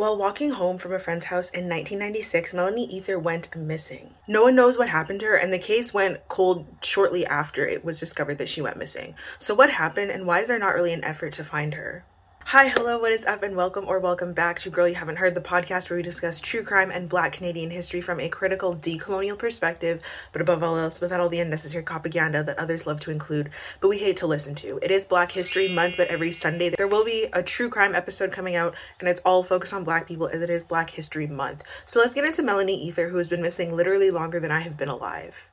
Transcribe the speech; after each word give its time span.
While 0.00 0.16
walking 0.16 0.52
home 0.52 0.78
from 0.78 0.94
a 0.94 0.98
friend's 0.98 1.26
house 1.26 1.50
in 1.50 1.68
1996, 1.68 2.54
Melanie 2.54 2.88
Ethier 2.88 3.20
went 3.20 3.54
missing. 3.54 4.14
No 4.26 4.44
one 4.44 4.54
knows 4.54 4.78
what 4.78 4.88
happened 4.88 5.20
to 5.20 5.26
her, 5.26 5.36
and 5.36 5.52
the 5.52 5.58
case 5.58 5.92
went 5.92 6.26
cold 6.26 6.64
shortly 6.82 7.26
after 7.26 7.68
it 7.68 7.84
was 7.84 8.00
discovered 8.00 8.38
that 8.38 8.48
she 8.48 8.62
went 8.62 8.78
missing. 8.78 9.14
So, 9.38 9.54
what 9.54 9.68
happened, 9.68 10.10
and 10.10 10.26
why 10.26 10.40
is 10.40 10.48
there 10.48 10.58
not 10.58 10.74
really 10.74 10.94
an 10.94 11.04
effort 11.04 11.34
to 11.34 11.44
find 11.44 11.74
her? 11.74 12.06
Hi, 12.44 12.66
hello, 12.66 12.98
what 12.98 13.12
is 13.12 13.26
up, 13.26 13.44
and 13.44 13.54
welcome 13.54 13.84
or 13.86 14.00
welcome 14.00 14.32
back 14.32 14.58
to 14.60 14.70
Girl 14.70 14.88
You 14.88 14.96
Haven't 14.96 15.18
Heard, 15.18 15.36
the 15.36 15.40
podcast 15.40 15.88
where 15.88 15.98
we 15.98 16.02
discuss 16.02 16.40
true 16.40 16.64
crime 16.64 16.90
and 16.90 17.08
black 17.08 17.34
Canadian 17.34 17.70
history 17.70 18.00
from 18.00 18.18
a 18.18 18.28
critical 18.28 18.74
decolonial 18.74 19.38
perspective, 19.38 20.02
but 20.32 20.42
above 20.42 20.64
all 20.64 20.76
else, 20.76 21.00
without 21.00 21.20
all 21.20 21.28
the 21.28 21.38
unnecessary 21.38 21.84
propaganda 21.84 22.42
that 22.42 22.58
others 22.58 22.88
love 22.88 22.98
to 23.00 23.12
include, 23.12 23.50
but 23.80 23.86
we 23.86 23.98
hate 23.98 24.16
to 24.16 24.26
listen 24.26 24.56
to. 24.56 24.80
It 24.82 24.90
is 24.90 25.04
Black 25.04 25.30
History 25.30 25.68
Month, 25.68 25.96
but 25.96 26.08
every 26.08 26.32
Sunday 26.32 26.70
there 26.70 26.88
will 26.88 27.04
be 27.04 27.28
a 27.32 27.40
true 27.40 27.70
crime 27.70 27.94
episode 27.94 28.32
coming 28.32 28.56
out, 28.56 28.74
and 28.98 29.08
it's 29.08 29.20
all 29.20 29.44
focused 29.44 29.72
on 29.72 29.84
black 29.84 30.08
people 30.08 30.26
as 30.26 30.42
it 30.42 30.50
is 30.50 30.64
Black 30.64 30.90
History 30.90 31.28
Month. 31.28 31.62
So 31.86 32.00
let's 32.00 32.14
get 32.14 32.24
into 32.24 32.42
Melanie 32.42 32.90
Ethier, 32.90 33.10
who 33.10 33.18
has 33.18 33.28
been 33.28 33.42
missing 33.42 33.76
literally 33.76 34.10
longer 34.10 34.40
than 34.40 34.50
I 34.50 34.60
have 34.60 34.76
been 34.76 34.88
alive. 34.88 35.49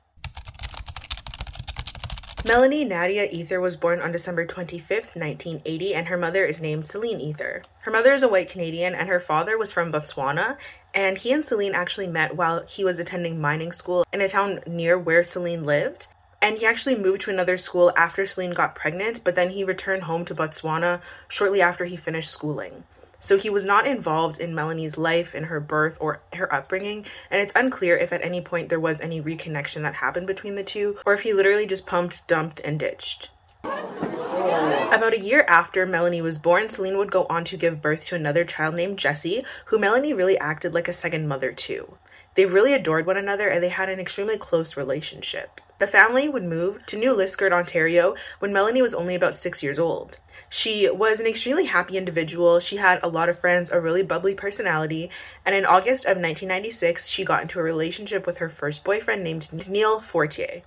Melanie 2.48 2.86
Nadia 2.86 3.28
Ethier 3.28 3.60
was 3.60 3.76
born 3.76 4.00
on 4.00 4.14
December 4.14 4.46
25th, 4.46 5.18
1980, 5.18 5.94
and 5.94 6.08
her 6.08 6.16
mother 6.16 6.46
is 6.46 6.62
named 6.62 6.88
Celine 6.88 7.20
Ethier. 7.20 7.66
Her 7.82 7.92
mother 7.92 8.14
is 8.14 8.24
a 8.24 8.30
white 8.30 8.50
Canadian, 8.50 8.96
and 8.96 9.10
her 9.10 9.20
father 9.20 9.58
was 9.58 9.74
from 9.74 9.92
Botswana, 9.92 10.55
and 10.94 11.18
he 11.18 11.34
and 11.34 11.46
Celine 11.46 11.76
actually 11.76 12.08
met 12.08 12.38
while 12.38 12.66
he 12.66 12.86
was 12.86 13.00
attending 13.00 13.41
mining 13.41 13.74
school 13.74 14.05
in 14.14 14.22
a 14.22 14.30
town 14.30 14.62
near 14.66 14.98
where 14.98 15.26
Celine 15.26 15.66
lived. 15.66 16.08
And 16.41 16.58
he 16.58 16.66
actually 16.66 16.98
moved 16.98 17.24
to 17.24 17.32
another 17.32 17.58
school 17.58 17.91
after 17.98 18.26
Celine 18.26 18.54
got 18.54 18.76
pregnant, 18.76 19.26
but 19.26 19.36
then 19.36 19.50
he 19.50 19.66
returned 19.66 20.04
home 20.04 20.24
to 20.24 20.36
Botswana 20.36 21.02
shortly 21.27 21.62
after 21.62 21.84
he 21.84 21.98
finished 21.98 22.32
schooling. 22.32 22.86
So 23.20 23.38
he 23.38 23.49
was 23.49 23.66
not 23.66 23.88
involved 23.88 24.39
in 24.39 24.53
Melanie's 24.53 24.98
life, 24.98 25.34
in 25.34 25.45
her 25.45 25.59
birth, 25.59 25.98
or 25.99 26.21
her 26.34 26.53
upbringing, 26.53 27.05
and 27.31 27.41
it's 27.41 27.55
unclear 27.55 27.98
if 27.98 28.13
at 28.13 28.23
any 28.23 28.41
point 28.41 28.70
there 28.70 28.79
was 28.79 29.01
any 29.01 29.21
reconnection 29.21 29.82
that 29.82 29.96
happened 29.96 30.27
between 30.27 30.55
the 30.55 30.63
two, 30.63 30.98
or 31.05 31.13
if 31.13 31.21
he 31.21 31.34
literally 31.34 31.65
just 31.65 31.85
pumped, 31.85 32.27
dumped, 32.27 32.59
and 32.62 32.79
ditched. 32.79 33.29
About 33.63 35.13
a 35.13 35.20
year 35.20 35.43
after 35.48 35.85
Melanie 35.85 36.21
was 36.21 36.37
born, 36.37 36.70
Celine 36.70 36.98
would 36.98 37.12
go 37.12 37.26
on 37.29 37.43
to 37.46 37.57
give 37.57 37.82
birth 37.82 38.05
to 38.05 38.15
another 38.15 38.46
child 38.46 38.76
named 38.76 38.99
Jessie, 38.99 39.43
who 39.65 39.77
Melanie 39.77 40.13
really 40.13 40.37
acted 40.37 40.74
like 40.74 40.87
a 40.87 40.93
second 40.93 41.27
mother 41.27 41.52
to. 41.52 41.98
They 42.38 42.46
really 42.46 42.76
adored 42.76 43.07
one 43.07 43.18
another 43.18 43.49
and 43.49 43.63
they 43.63 43.70
had 43.70 43.90
an 43.90 43.99
extremely 43.99 44.38
close 44.38 44.77
relationship. 44.77 45.60
The 45.80 45.88
family 45.88 46.30
would 46.30 46.43
move 46.43 46.85
to 46.85 46.96
New 46.96 47.16
Liskeard, 47.16 47.52
Ontario, 47.52 48.13
when 48.38 48.54
Melanie 48.54 48.84
was 48.84 48.93
only 48.93 49.16
about 49.16 49.34
six 49.34 49.63
years 49.63 49.80
old. 49.80 50.20
She 50.48 50.88
was 50.88 51.20
an 51.20 51.26
extremely 51.26 51.65
happy 51.65 51.98
individual. 51.98 52.60
She 52.60 52.77
had 52.77 52.99
a 53.02 53.10
lot 53.10 53.27
of 53.27 53.40
friends, 53.40 53.71
a 53.71 53.82
really 53.82 54.04
bubbly 54.04 54.35
personality, 54.35 55.10
and 55.48 55.55
in 55.55 55.65
August 55.65 56.05
of 56.05 56.18
1996, 56.18 57.08
she 57.08 57.26
got 57.26 57.41
into 57.41 57.58
a 57.58 57.63
relationship 57.63 58.27
with 58.27 58.38
her 58.38 58.49
first 58.49 58.84
boyfriend 58.84 59.24
named 59.24 59.68
Neil 59.68 59.99
Fortier. 59.99 60.62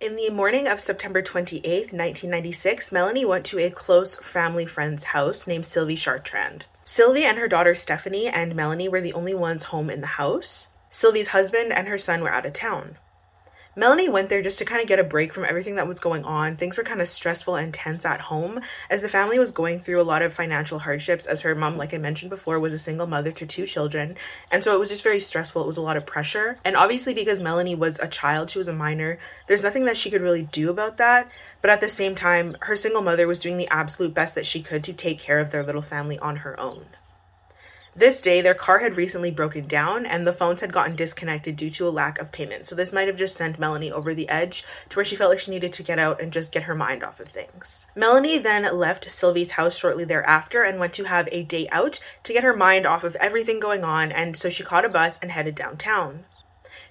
In 0.00 0.16
the 0.16 0.30
morning 0.30 0.66
of 0.66 0.80
September 0.80 1.22
28, 1.22 1.62
1996, 1.62 2.90
Melanie 2.90 3.24
went 3.24 3.44
to 3.46 3.60
a 3.60 3.70
close 3.70 4.16
family 4.16 4.66
friend's 4.66 5.04
house 5.04 5.46
named 5.46 5.64
Sylvie 5.64 5.94
Chartrand. 5.94 6.62
Sylvie 6.88 7.24
and 7.24 7.36
her 7.36 7.48
daughter 7.48 7.74
Stephanie 7.74 8.28
and 8.28 8.54
Melanie 8.54 8.88
were 8.88 9.00
the 9.00 9.12
only 9.12 9.34
ones 9.34 9.64
home 9.64 9.90
in 9.90 10.02
the 10.02 10.06
house. 10.06 10.68
Sylvie's 10.88 11.28
husband 11.28 11.72
and 11.72 11.88
her 11.88 11.98
son 11.98 12.22
were 12.22 12.30
out 12.30 12.46
of 12.46 12.52
town. 12.52 12.96
Melanie 13.78 14.08
went 14.08 14.30
there 14.30 14.40
just 14.40 14.58
to 14.58 14.64
kind 14.64 14.80
of 14.80 14.88
get 14.88 14.98
a 14.98 15.04
break 15.04 15.34
from 15.34 15.44
everything 15.44 15.74
that 15.74 15.86
was 15.86 16.00
going 16.00 16.24
on. 16.24 16.56
Things 16.56 16.78
were 16.78 16.82
kind 16.82 17.02
of 17.02 17.10
stressful 17.10 17.56
and 17.56 17.74
tense 17.74 18.06
at 18.06 18.22
home 18.22 18.62
as 18.88 19.02
the 19.02 19.08
family 19.08 19.38
was 19.38 19.50
going 19.50 19.80
through 19.80 20.00
a 20.00 20.02
lot 20.02 20.22
of 20.22 20.32
financial 20.32 20.78
hardships, 20.78 21.26
as 21.26 21.42
her 21.42 21.54
mom, 21.54 21.76
like 21.76 21.92
I 21.92 21.98
mentioned 21.98 22.30
before, 22.30 22.58
was 22.58 22.72
a 22.72 22.78
single 22.78 23.06
mother 23.06 23.32
to 23.32 23.44
two 23.44 23.66
children. 23.66 24.16
And 24.50 24.64
so 24.64 24.74
it 24.74 24.78
was 24.78 24.88
just 24.88 25.02
very 25.02 25.20
stressful. 25.20 25.62
It 25.62 25.66
was 25.66 25.76
a 25.76 25.82
lot 25.82 25.98
of 25.98 26.06
pressure. 26.06 26.58
And 26.64 26.74
obviously, 26.74 27.12
because 27.12 27.38
Melanie 27.38 27.74
was 27.74 28.00
a 28.00 28.08
child, 28.08 28.48
she 28.48 28.58
was 28.58 28.68
a 28.68 28.72
minor, 28.72 29.18
there's 29.46 29.62
nothing 29.62 29.84
that 29.84 29.98
she 29.98 30.10
could 30.10 30.22
really 30.22 30.44
do 30.44 30.70
about 30.70 30.96
that. 30.96 31.30
But 31.60 31.70
at 31.70 31.82
the 31.82 31.90
same 31.90 32.14
time, 32.14 32.56
her 32.60 32.76
single 32.76 33.02
mother 33.02 33.26
was 33.26 33.40
doing 33.40 33.58
the 33.58 33.68
absolute 33.68 34.14
best 34.14 34.36
that 34.36 34.46
she 34.46 34.62
could 34.62 34.84
to 34.84 34.94
take 34.94 35.18
care 35.18 35.38
of 35.38 35.50
their 35.50 35.62
little 35.62 35.82
family 35.82 36.18
on 36.18 36.36
her 36.36 36.58
own. 36.58 36.86
This 37.98 38.20
day, 38.20 38.42
their 38.42 38.52
car 38.52 38.80
had 38.80 38.98
recently 38.98 39.30
broken 39.30 39.66
down 39.66 40.04
and 40.04 40.26
the 40.26 40.32
phones 40.34 40.60
had 40.60 40.70
gotten 40.70 40.96
disconnected 40.96 41.56
due 41.56 41.70
to 41.70 41.88
a 41.88 41.90
lack 41.90 42.18
of 42.18 42.30
payment. 42.30 42.66
So, 42.66 42.74
this 42.74 42.92
might 42.92 43.06
have 43.06 43.16
just 43.16 43.36
sent 43.36 43.58
Melanie 43.58 43.90
over 43.90 44.12
the 44.12 44.28
edge 44.28 44.64
to 44.90 44.96
where 44.96 45.04
she 45.04 45.16
felt 45.16 45.30
like 45.30 45.40
she 45.40 45.50
needed 45.50 45.72
to 45.72 45.82
get 45.82 45.98
out 45.98 46.20
and 46.20 46.30
just 46.30 46.52
get 46.52 46.64
her 46.64 46.74
mind 46.74 47.02
off 47.02 47.20
of 47.20 47.28
things. 47.28 47.88
Melanie 47.96 48.36
then 48.36 48.70
left 48.76 49.10
Sylvie's 49.10 49.52
house 49.52 49.78
shortly 49.78 50.04
thereafter 50.04 50.62
and 50.62 50.78
went 50.78 50.92
to 50.92 51.04
have 51.04 51.26
a 51.32 51.42
day 51.42 51.70
out 51.72 51.98
to 52.24 52.34
get 52.34 52.44
her 52.44 52.54
mind 52.54 52.84
off 52.84 53.02
of 53.02 53.16
everything 53.16 53.60
going 53.60 53.82
on. 53.82 54.12
And 54.12 54.36
so, 54.36 54.50
she 54.50 54.62
caught 54.62 54.84
a 54.84 54.90
bus 54.90 55.18
and 55.18 55.30
headed 55.30 55.54
downtown. 55.54 56.26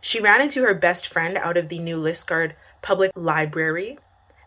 She 0.01 0.19
ran 0.19 0.41
into 0.41 0.63
her 0.63 0.73
best 0.73 1.07
friend 1.07 1.37
out 1.37 1.55
of 1.55 1.69
the 1.69 1.77
New 1.77 2.01
Liskeard 2.01 2.53
Public 2.81 3.11
Library. 3.15 3.99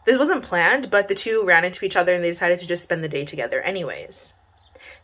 This 0.06 0.18
wasn't 0.18 0.42
planned, 0.42 0.90
but 0.90 1.06
the 1.06 1.14
two 1.14 1.44
ran 1.44 1.64
into 1.64 1.84
each 1.84 1.94
other 1.94 2.12
and 2.12 2.24
they 2.24 2.30
decided 2.30 2.58
to 2.58 2.66
just 2.66 2.82
spend 2.82 3.04
the 3.04 3.08
day 3.08 3.24
together, 3.24 3.60
anyways. 3.60 4.34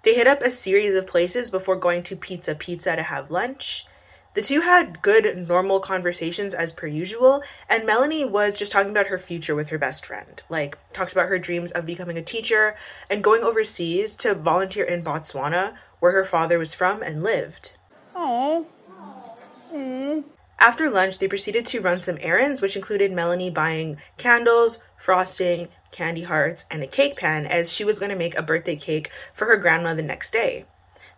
They 0.03 0.15
hit 0.15 0.27
up 0.27 0.43
a 0.43 0.51
series 0.51 0.95
of 0.95 1.07
places 1.07 1.51
before 1.51 1.77
going 1.77 2.03
to 2.05 2.17
Pizza 2.17 2.55
Pizza 2.55 2.97
to 2.97 3.03
have 3.03 3.31
lunch. 3.31 3.87
The 4.35 4.43
two 4.43 4.63
had 4.63 5.01
good, 5.01 5.49
normal 5.49 5.79
conversations 5.79 6.55
as 6.55 6.73
per 6.73 6.89
usual, 6.89 7.43
and 7.69 7.87
Melanie 7.87 8.25
was 8.25 8.57
just 8.57 8.73
talking 8.73 8.91
about 8.91 9.07
her 9.07 9.19
future 9.19 9.55
with 9.55 9.69
her 9.69 9.79
best 9.79 10.05
friend. 10.05 10.43
Like, 10.49 10.77
talked 10.93 11.13
about 11.13 11.29
her 11.29 11.39
dreams 11.39 11.71
of 11.71 11.87
becoming 11.87 12.19
a 12.19 12.23
teacher 12.23 12.75
and 13.09 13.23
going 13.23 13.45
overseas 13.45 14.17
to 14.17 14.35
volunteer 14.35 14.85
in 14.85 15.05
Botswana, 15.05 15.75
where 16.01 16.13
her 16.13 16.25
father 16.25 16.59
was 16.59 16.75
from 16.75 17.01
and 17.03 17.23
lived. 17.23 17.75
Oh. 18.17 18.67
After 20.59 20.89
lunch, 20.89 21.19
they 21.19 21.29
proceeded 21.29 21.67
to 21.67 21.81
run 21.81 22.01
some 22.01 22.19
errands, 22.21 22.61
which 22.61 22.75
included 22.75 23.13
Melanie 23.13 23.51
buying 23.51 23.99
candles, 24.17 24.83
frosting, 24.97 25.69
candy 25.95 26.25
hearts, 26.25 26.67
and 26.71 26.83
a 26.83 26.87
cake 26.87 27.17
pan, 27.17 27.47
as 27.47 27.73
she 27.73 27.85
was 27.85 27.99
going 27.99 28.11
to 28.11 28.17
make 28.17 28.37
a 28.37 28.43
birthday 28.43 28.77
cake 28.77 29.11
for 29.33 29.47
her 29.47 29.57
grandma 29.57 29.95
the 29.95 30.03
next 30.03 30.33
day. 30.33 30.67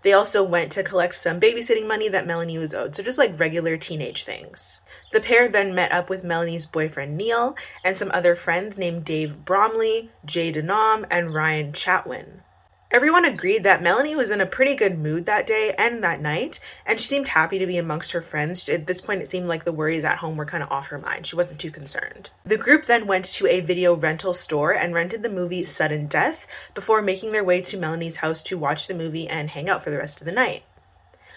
They 0.03 0.13
also 0.13 0.45
went 0.45 0.71
to 0.73 0.85
collect 0.85 1.17
some 1.17 1.41
babysitting 1.41 1.89
money 1.89 2.09
that 2.11 2.27
Melanie 2.27 2.59
was 2.59 2.75
owed, 2.75 2.95
so 2.95 3.03
just 3.03 3.19
like 3.19 3.41
regular 3.41 3.77
teenage 3.77 4.23
things. 4.23 4.83
The 5.11 5.21
pair 5.21 5.49
then 5.49 5.75
met 5.75 5.91
up 5.91 6.09
with 6.09 6.23
Melanie's 6.23 6.67
boyfriend 6.67 7.17
Neil 7.17 7.57
and 7.83 7.97
some 7.97 8.11
other 8.13 8.37
friends 8.37 8.79
named 8.79 9.05
Dave 9.05 9.45
Bromley, 9.45 10.11
Jay 10.25 10.53
Denam, 10.53 11.07
and 11.11 11.35
Ryan 11.35 11.73
Chatwin. 11.73 12.43
Everyone 12.93 13.25
agreed 13.25 13.65
that 13.65 13.83
Melanie 13.83 14.15
was 14.15 14.31
in 14.31 14.41
a 14.41 14.47
pretty 14.47 14.77
good 14.77 14.97
mood 14.97 15.27
that 15.27 15.45
day 15.45 15.75
and 15.77 16.05
that 16.05 16.21
night, 16.21 16.61
and 16.87 17.01
she 17.01 17.07
seemed 17.09 17.27
happy 17.27 17.59
to 17.59 17.67
be 17.67 17.79
amongst 17.79 18.13
her 18.13 18.23
friends. 18.23 18.69
At 18.69 18.87
this 18.87 19.01
point, 19.01 19.23
it 19.23 19.31
seemed 19.31 19.49
like 19.49 19.65
the 19.65 19.73
worries 19.73 20.05
at 20.05 20.19
home 20.19 20.37
were 20.37 20.45
kind 20.45 20.63
of 20.63 20.71
off 20.71 20.87
her 20.89 20.99
mind. 20.99 21.27
She 21.27 21.35
wasn't 21.35 21.61
too 21.61 21.73
concerned. 21.73 22.31
The 22.45 22.57
group 22.57 22.85
then 22.85 23.09
went 23.09 23.25
to 23.25 23.49
a 23.49 23.61
video 23.61 23.95
rental 23.95 24.35
store 24.35 24.73
and 24.73 24.95
rented 24.95 25.25
the 25.25 25.29
movie 25.29 25.65
Sudden 25.65 26.07
Death 26.07 26.47
before 26.75 27.03
making 27.03 27.33
their 27.33 27.45
way 27.45 27.61
to 27.63 27.77
Melanie's 27.77 28.19
house 28.19 28.41
to 28.45 28.57
watch 28.57 28.87
the 28.87 28.95
movie 28.95 29.27
and 29.27 29.51
hang 29.51 29.69
out 29.69 29.83
for 29.83 29.91
the 29.91 29.99
rest 29.99 30.21
of 30.21 30.25
the 30.25 30.33
night. 30.33 30.63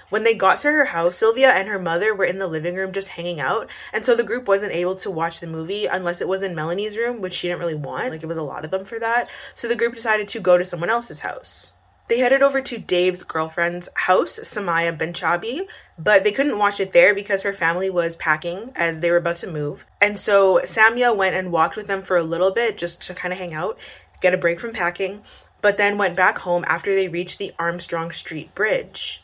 When 0.09 0.23
they 0.23 0.33
got 0.33 0.59
to 0.59 0.71
her 0.71 0.85
house, 0.85 1.15
Sylvia 1.15 1.51
and 1.51 1.67
her 1.67 1.79
mother 1.79 2.15
were 2.15 2.25
in 2.25 2.39
the 2.39 2.47
living 2.47 2.75
room 2.75 2.91
just 2.91 3.09
hanging 3.09 3.39
out, 3.39 3.69
and 3.93 4.03
so 4.03 4.15
the 4.15 4.23
group 4.23 4.47
wasn't 4.47 4.73
able 4.73 4.95
to 4.97 5.11
watch 5.11 5.39
the 5.39 5.47
movie 5.47 5.85
unless 5.85 6.21
it 6.21 6.27
was 6.27 6.41
in 6.41 6.55
Melanie's 6.55 6.97
room, 6.97 7.21
which 7.21 7.33
she 7.33 7.47
didn't 7.47 7.59
really 7.59 7.75
want. 7.75 8.09
Like, 8.09 8.23
it 8.23 8.27
was 8.27 8.37
a 8.37 8.41
lot 8.41 8.65
of 8.65 8.71
them 8.71 8.85
for 8.85 8.99
that. 8.99 9.29
So 9.55 9.67
the 9.67 9.75
group 9.75 9.95
decided 9.95 10.27
to 10.29 10.39
go 10.39 10.57
to 10.57 10.65
someone 10.65 10.89
else's 10.89 11.19
house. 11.19 11.73
They 12.09 12.17
headed 12.17 12.41
over 12.41 12.59
to 12.59 12.79
Dave's 12.79 13.21
girlfriend's 13.21 13.87
house, 13.93 14.39
Samaya 14.39 14.97
Benchabi, 14.97 15.67
but 15.99 16.23
they 16.23 16.31
couldn't 16.31 16.57
watch 16.57 16.79
it 16.79 16.91
there 16.91 17.13
because 17.13 17.43
her 17.43 17.53
family 17.53 17.91
was 17.91 18.15
packing 18.15 18.71
as 18.75 18.99
they 18.99 19.11
were 19.11 19.17
about 19.17 19.35
to 19.37 19.47
move. 19.47 19.85
And 20.01 20.19
so 20.19 20.59
Samia 20.63 21.15
went 21.15 21.35
and 21.35 21.51
walked 21.51 21.75
with 21.75 21.85
them 21.85 22.01
for 22.01 22.17
a 22.17 22.23
little 22.23 22.49
bit 22.49 22.79
just 22.79 23.03
to 23.03 23.13
kind 23.13 23.31
of 23.31 23.37
hang 23.37 23.53
out, 23.53 23.77
get 24.21 24.33
a 24.33 24.37
break 24.37 24.59
from 24.59 24.73
packing, 24.73 25.21
but 25.61 25.77
then 25.77 25.99
went 25.99 26.15
back 26.15 26.39
home 26.39 26.65
after 26.67 26.95
they 26.95 27.07
reached 27.07 27.37
the 27.37 27.53
Armstrong 27.59 28.11
Street 28.11 28.55
Bridge. 28.55 29.23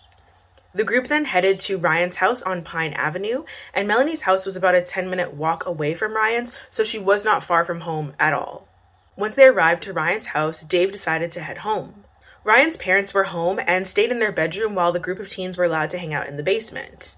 The 0.76 0.84
group 0.84 1.08
then 1.08 1.24
headed 1.24 1.62
to 1.62 1.78
Ryan's 1.78 2.18
house 2.18 2.42
on 2.42 2.62
Pine 2.62 2.92
Avenue, 2.92 3.46
and 3.74 3.88
Melanie's 3.88 4.24
house 4.24 4.46
was 4.46 4.58
about 4.58 4.76
a 4.76 4.82
10 4.82 5.10
minute 5.10 5.34
walk 5.34 5.66
away 5.66 5.96
from 5.96 6.14
Ryan's, 6.14 6.54
so 6.70 6.84
she 6.84 7.00
was 7.00 7.24
not 7.24 7.46
far 7.46 7.64
from 7.64 7.80
home 7.80 8.14
at 8.20 8.34
all. 8.34 8.68
Once 9.16 9.36
they 9.36 9.46
arrived 9.46 9.84
to 9.84 9.94
Ryan's 9.94 10.26
house, 10.28 10.64
Dave 10.64 10.92
decided 10.92 11.32
to 11.32 11.40
head 11.40 11.60
home. 11.60 12.04
Ryan's 12.44 12.76
parents 12.76 13.14
were 13.14 13.24
home 13.24 13.58
and 13.66 13.88
stayed 13.88 14.12
in 14.12 14.20
their 14.20 14.34
bedroom 14.34 14.76
while 14.76 14.92
the 14.92 15.00
group 15.00 15.18
of 15.20 15.30
teens 15.30 15.58
were 15.58 15.64
allowed 15.64 15.92
to 15.92 15.98
hang 15.98 16.14
out 16.14 16.28
in 16.28 16.36
the 16.36 16.44
basement. 16.44 17.16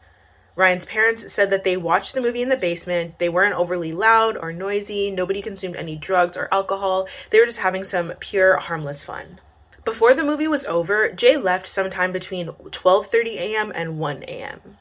Ryan's 0.56 0.86
parents 0.86 1.34
said 1.34 1.50
that 1.50 1.64
they 1.64 1.78
watched 1.78 2.14
the 2.14 2.22
movie 2.22 2.44
in 2.44 2.50
the 2.50 2.58
basement. 2.58 3.18
They 3.18 3.28
weren't 3.28 3.56
overly 3.56 3.92
loud 3.92 4.38
or 4.38 4.54
noisy. 4.54 5.10
Nobody 5.10 5.42
consumed 5.42 5.78
any 5.78 5.96
drugs 5.96 6.38
or 6.38 6.48
alcohol. 6.52 7.08
They 7.32 7.40
were 7.40 7.48
just 7.48 7.60
having 7.60 7.86
some 7.86 8.14
pure 8.20 8.58
harmless 8.58 9.04
fun. 9.04 9.40
Before 9.88 10.14
the 10.14 10.26
movie 10.26 10.50
was 10.50 10.66
over, 10.66 11.08
Jay 11.14 11.38
left 11.38 11.66
sometime 11.66 12.12
between 12.12 12.48
12:30 12.48 13.38
a.m. 13.38 13.72
and 13.74 13.98
1 13.98 14.24
a.m. 14.24 14.78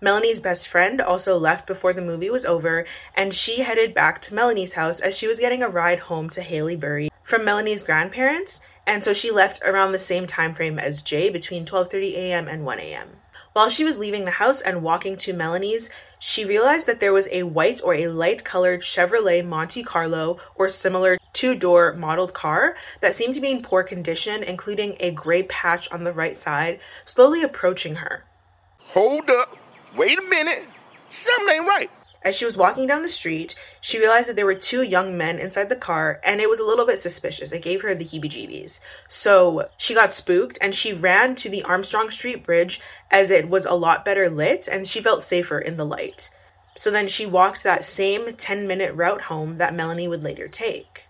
Melanie's 0.00 0.38
best 0.38 0.68
friend 0.68 1.00
also 1.00 1.36
left 1.36 1.66
before 1.66 1.92
the 1.92 2.00
movie 2.00 2.30
was 2.30 2.44
over, 2.44 2.86
and 3.16 3.34
she 3.34 3.62
headed 3.62 3.94
back 3.94 4.22
to 4.22 4.34
Melanie's 4.34 4.74
house 4.74 5.00
as 5.00 5.18
she 5.18 5.26
was 5.26 5.40
getting 5.40 5.60
a 5.60 5.68
ride 5.68 5.98
home 5.98 6.30
to 6.30 6.40
Haileybury 6.40 7.08
from 7.24 7.44
Melanie's 7.44 7.82
grandparents, 7.82 8.62
And 8.86 9.02
so 9.02 9.12
she 9.12 9.32
left 9.32 9.60
around 9.64 9.90
the 9.90 9.98
same 9.98 10.28
time 10.28 10.54
frame 10.54 10.78
as 10.78 11.02
Jay 11.02 11.30
between 11.30 11.66
12:30 11.66 12.14
a.m. 12.14 12.46
and 12.46 12.64
1 12.64 12.78
a.m. 12.78 13.08
While 13.54 13.70
she 13.70 13.82
was 13.82 13.98
leaving 13.98 14.24
the 14.24 14.38
house 14.38 14.60
and 14.60 14.84
walking 14.84 15.16
to 15.16 15.32
Melanie's, 15.32 15.90
she 16.20 16.44
realized 16.44 16.86
that 16.86 17.00
there 17.00 17.12
was 17.12 17.28
a 17.32 17.42
white 17.42 17.80
or 17.82 17.94
a 17.94 18.06
light 18.06 18.44
colored 18.44 18.82
Chevrolet 18.82 19.44
Monte 19.44 19.82
Carlo 19.82 20.38
or 20.54 20.68
similar 20.68 21.17
two 21.38 21.54
door 21.54 21.92
modeled 21.92 22.34
car 22.34 22.74
that 23.00 23.14
seemed 23.14 23.32
to 23.32 23.40
be 23.40 23.52
in 23.52 23.62
poor 23.62 23.84
condition, 23.84 24.42
including 24.42 24.96
a 24.98 25.12
gray 25.12 25.44
patch 25.44 25.88
on 25.92 26.02
the 26.02 26.12
right 26.12 26.36
side, 26.36 26.80
slowly 27.04 27.44
approaching 27.44 27.94
her. 27.94 28.24
Hold 28.88 29.30
up. 29.30 29.56
Wait 29.96 30.18
a 30.18 30.22
minute. 30.22 30.66
Something 31.10 31.54
ain't 31.54 31.68
right. 31.68 31.88
As 32.24 32.34
she 32.34 32.44
was 32.44 32.56
walking 32.56 32.88
down 32.88 33.04
the 33.04 33.08
street, 33.08 33.54
she 33.80 34.00
realized 34.00 34.28
that 34.28 34.34
there 34.34 34.46
were 34.46 34.56
two 34.56 34.82
young 34.82 35.16
men 35.16 35.38
inside 35.38 35.68
the 35.68 35.76
car, 35.76 36.20
and 36.24 36.40
it 36.40 36.50
was 36.50 36.58
a 36.58 36.64
little 36.64 36.84
bit 36.84 36.98
suspicious. 36.98 37.52
It 37.52 37.62
gave 37.62 37.82
her 37.82 37.94
the 37.94 38.04
heebie 38.04 38.24
jeebies. 38.24 38.80
So 39.06 39.68
she 39.76 39.94
got 39.94 40.12
spooked 40.12 40.58
and 40.60 40.74
she 40.74 40.92
ran 40.92 41.36
to 41.36 41.48
the 41.48 41.62
Armstrong 41.62 42.10
Street 42.10 42.42
Bridge 42.42 42.80
as 43.12 43.30
it 43.30 43.48
was 43.48 43.64
a 43.64 43.74
lot 43.74 44.04
better 44.04 44.28
lit 44.28 44.66
and 44.66 44.88
she 44.88 45.00
felt 45.00 45.22
safer 45.22 45.60
in 45.60 45.76
the 45.76 45.86
light. 45.86 46.30
So 46.74 46.90
then 46.90 47.06
she 47.06 47.26
walked 47.26 47.62
that 47.62 47.84
same 47.84 48.34
10 48.34 48.66
minute 48.66 48.92
route 48.96 49.22
home 49.22 49.58
that 49.58 49.72
Melanie 49.72 50.08
would 50.08 50.24
later 50.24 50.48
take. 50.48 51.07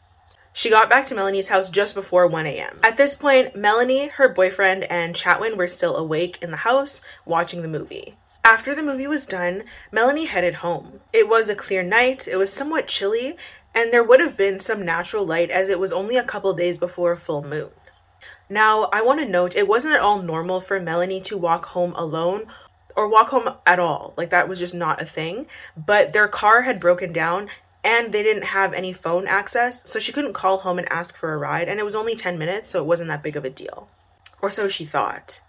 She 0.59 0.71
got 0.71 0.91
back 0.91 1.07
to 1.07 1.15
Melanie's 1.15 1.51
house 1.51 1.71
just 1.71 1.95
before 1.95 2.27
1 2.27 2.45
a.m. 2.45 2.81
At 2.83 2.97
this 2.97 3.15
point, 3.15 3.55
Melanie, 3.55 4.09
her 4.09 4.29
boyfriend, 4.29 4.83
and 4.91 5.15
Chatwin 5.15 5.57
were 5.57 5.69
still 5.69 5.95
awake 5.95 6.37
in 6.43 6.51
the 6.51 6.57
house 6.57 7.01
watching 7.25 7.63
the 7.63 7.69
movie. 7.69 8.17
After 8.43 8.75
the 8.75 8.83
movie 8.83 9.07
was 9.07 9.25
done, 9.25 9.63
Melanie 9.93 10.25
headed 10.25 10.55
home. 10.55 10.99
It 11.13 11.29
was 11.29 11.49
a 11.49 11.55
clear 11.55 11.85
night, 11.85 12.27
it 12.27 12.39
was 12.39 12.53
somewhat 12.53 12.89
chilly, 12.89 13.37
and 13.73 13.93
there 13.93 14.03
would 14.03 14.19
have 14.19 14.37
been 14.37 14.59
some 14.59 14.85
natural 14.85 15.25
light 15.25 15.53
as 15.53 15.69
it 15.69 15.79
was 15.79 15.93
only 15.93 16.17
a 16.17 16.25
couple 16.25 16.53
days 16.55 16.77
before 16.77 17.13
a 17.13 17.17
full 17.17 17.45
moon. 17.45 17.71
Now, 18.51 18.87
I 18.93 19.01
want 19.01 19.21
to 19.21 19.29
note 19.29 19.55
it 19.55 19.69
wasn't 19.69 19.95
at 19.95 20.01
all 20.01 20.21
normal 20.21 20.61
for 20.61 20.81
Melanie 20.81 21.21
to 21.21 21.39
walk 21.39 21.67
home 21.67 21.93
alone 21.95 22.49
or 22.97 23.07
walk 23.07 23.29
home 23.29 23.49
at 23.65 23.79
all. 23.79 24.13
Like, 24.17 24.31
that 24.31 24.49
was 24.49 24.59
just 24.59 24.75
not 24.75 25.01
a 25.01 25.07
thing. 25.07 25.47
But 25.77 26.13
their 26.13 26.27
car 26.27 26.63
had 26.63 26.81
broken 26.81 27.13
down 27.13 27.49
and 27.85 28.13
they 28.13 28.23
didn't 28.23 28.45
have 28.45 28.73
any 28.73 28.93
phone 28.93 29.27
access, 29.27 29.89
so 29.89 29.99
she 29.99 30.13
couldn't 30.13 30.33
call 30.33 30.59
home 30.59 30.79
and 30.79 30.91
ask 30.91 31.17
for 31.17 31.33
a 31.33 31.39
ride. 31.39 31.69
And 31.69 31.79
it 31.79 31.85
was 31.85 31.95
only 31.95 32.17
10 32.17 32.39
minutes, 32.39 32.71
so 32.71 32.81
it 32.81 32.87
wasn't 32.87 33.09
that 33.09 33.23
big 33.23 33.37
of 33.37 33.45
a 33.45 33.51
deal. 33.51 33.89
Or 34.43 34.51
so 34.51 34.69
she 34.69 34.85
thought. 34.85 35.41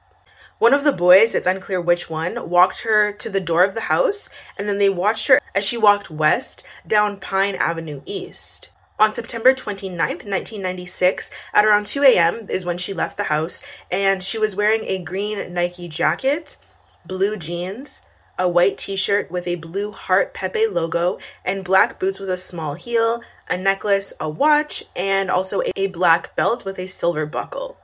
One 0.60 0.74
of 0.74 0.84
the 0.84 0.92
boys, 0.92 1.36
it's 1.36 1.48
unclear 1.48 1.80
which 1.80 2.10
one, 2.10 2.50
walked 2.50 2.82
her 2.82 3.14
to 3.14 3.30
the 3.30 3.40
door 3.40 3.64
of 3.64 3.76
the 3.76 3.82
house, 3.82 4.30
and 4.58 4.68
then 4.68 4.78
they 4.78 4.90
watched 4.90 5.28
her 5.28 5.40
as 5.56 5.64
she 5.64 5.78
walked 5.78 6.12
west 6.12 6.64
down 6.86 7.20
Pine 7.20 7.56
Avenue 7.56 8.02
East. 8.06 8.70
On 9.00 9.14
September 9.14 9.54
29th, 9.54 10.26
1996, 10.26 11.32
at 11.54 11.64
around 11.64 11.88
2 11.88 12.04
a.m., 12.04 12.48
is 12.50 12.66
when 12.66 12.78
she 12.78 12.94
left 12.94 13.16
the 13.16 13.24
house, 13.24 13.64
and 13.90 14.22
she 14.22 14.38
was 14.38 14.58
wearing 14.58 14.84
a 14.84 15.02
green 15.02 15.54
Nike 15.54 15.88
jacket, 15.88 16.58
blue 17.06 17.38
jeans, 17.38 18.02
a 18.40 18.50
white 18.50 18.78
t 18.78 18.96
shirt 18.96 19.30
with 19.30 19.46
a 19.46 19.56
blue 19.56 19.92
heart 19.92 20.34
Pepe 20.34 20.66
logo, 20.66 21.20
and 21.46 21.64
black 21.64 22.00
boots 22.00 22.20
with 22.20 22.30
a 22.30 22.38
small 22.38 22.74
heel, 22.74 23.22
a 23.50 23.58
necklace, 23.58 24.14
a 24.20 24.30
watch, 24.30 24.84
and 24.96 25.30
also 25.30 25.62
a 25.76 25.88
black 25.88 26.36
belt 26.36 26.66
with 26.66 26.80
a 26.80 26.88
silver 26.88 27.26
buckle. 27.26 27.78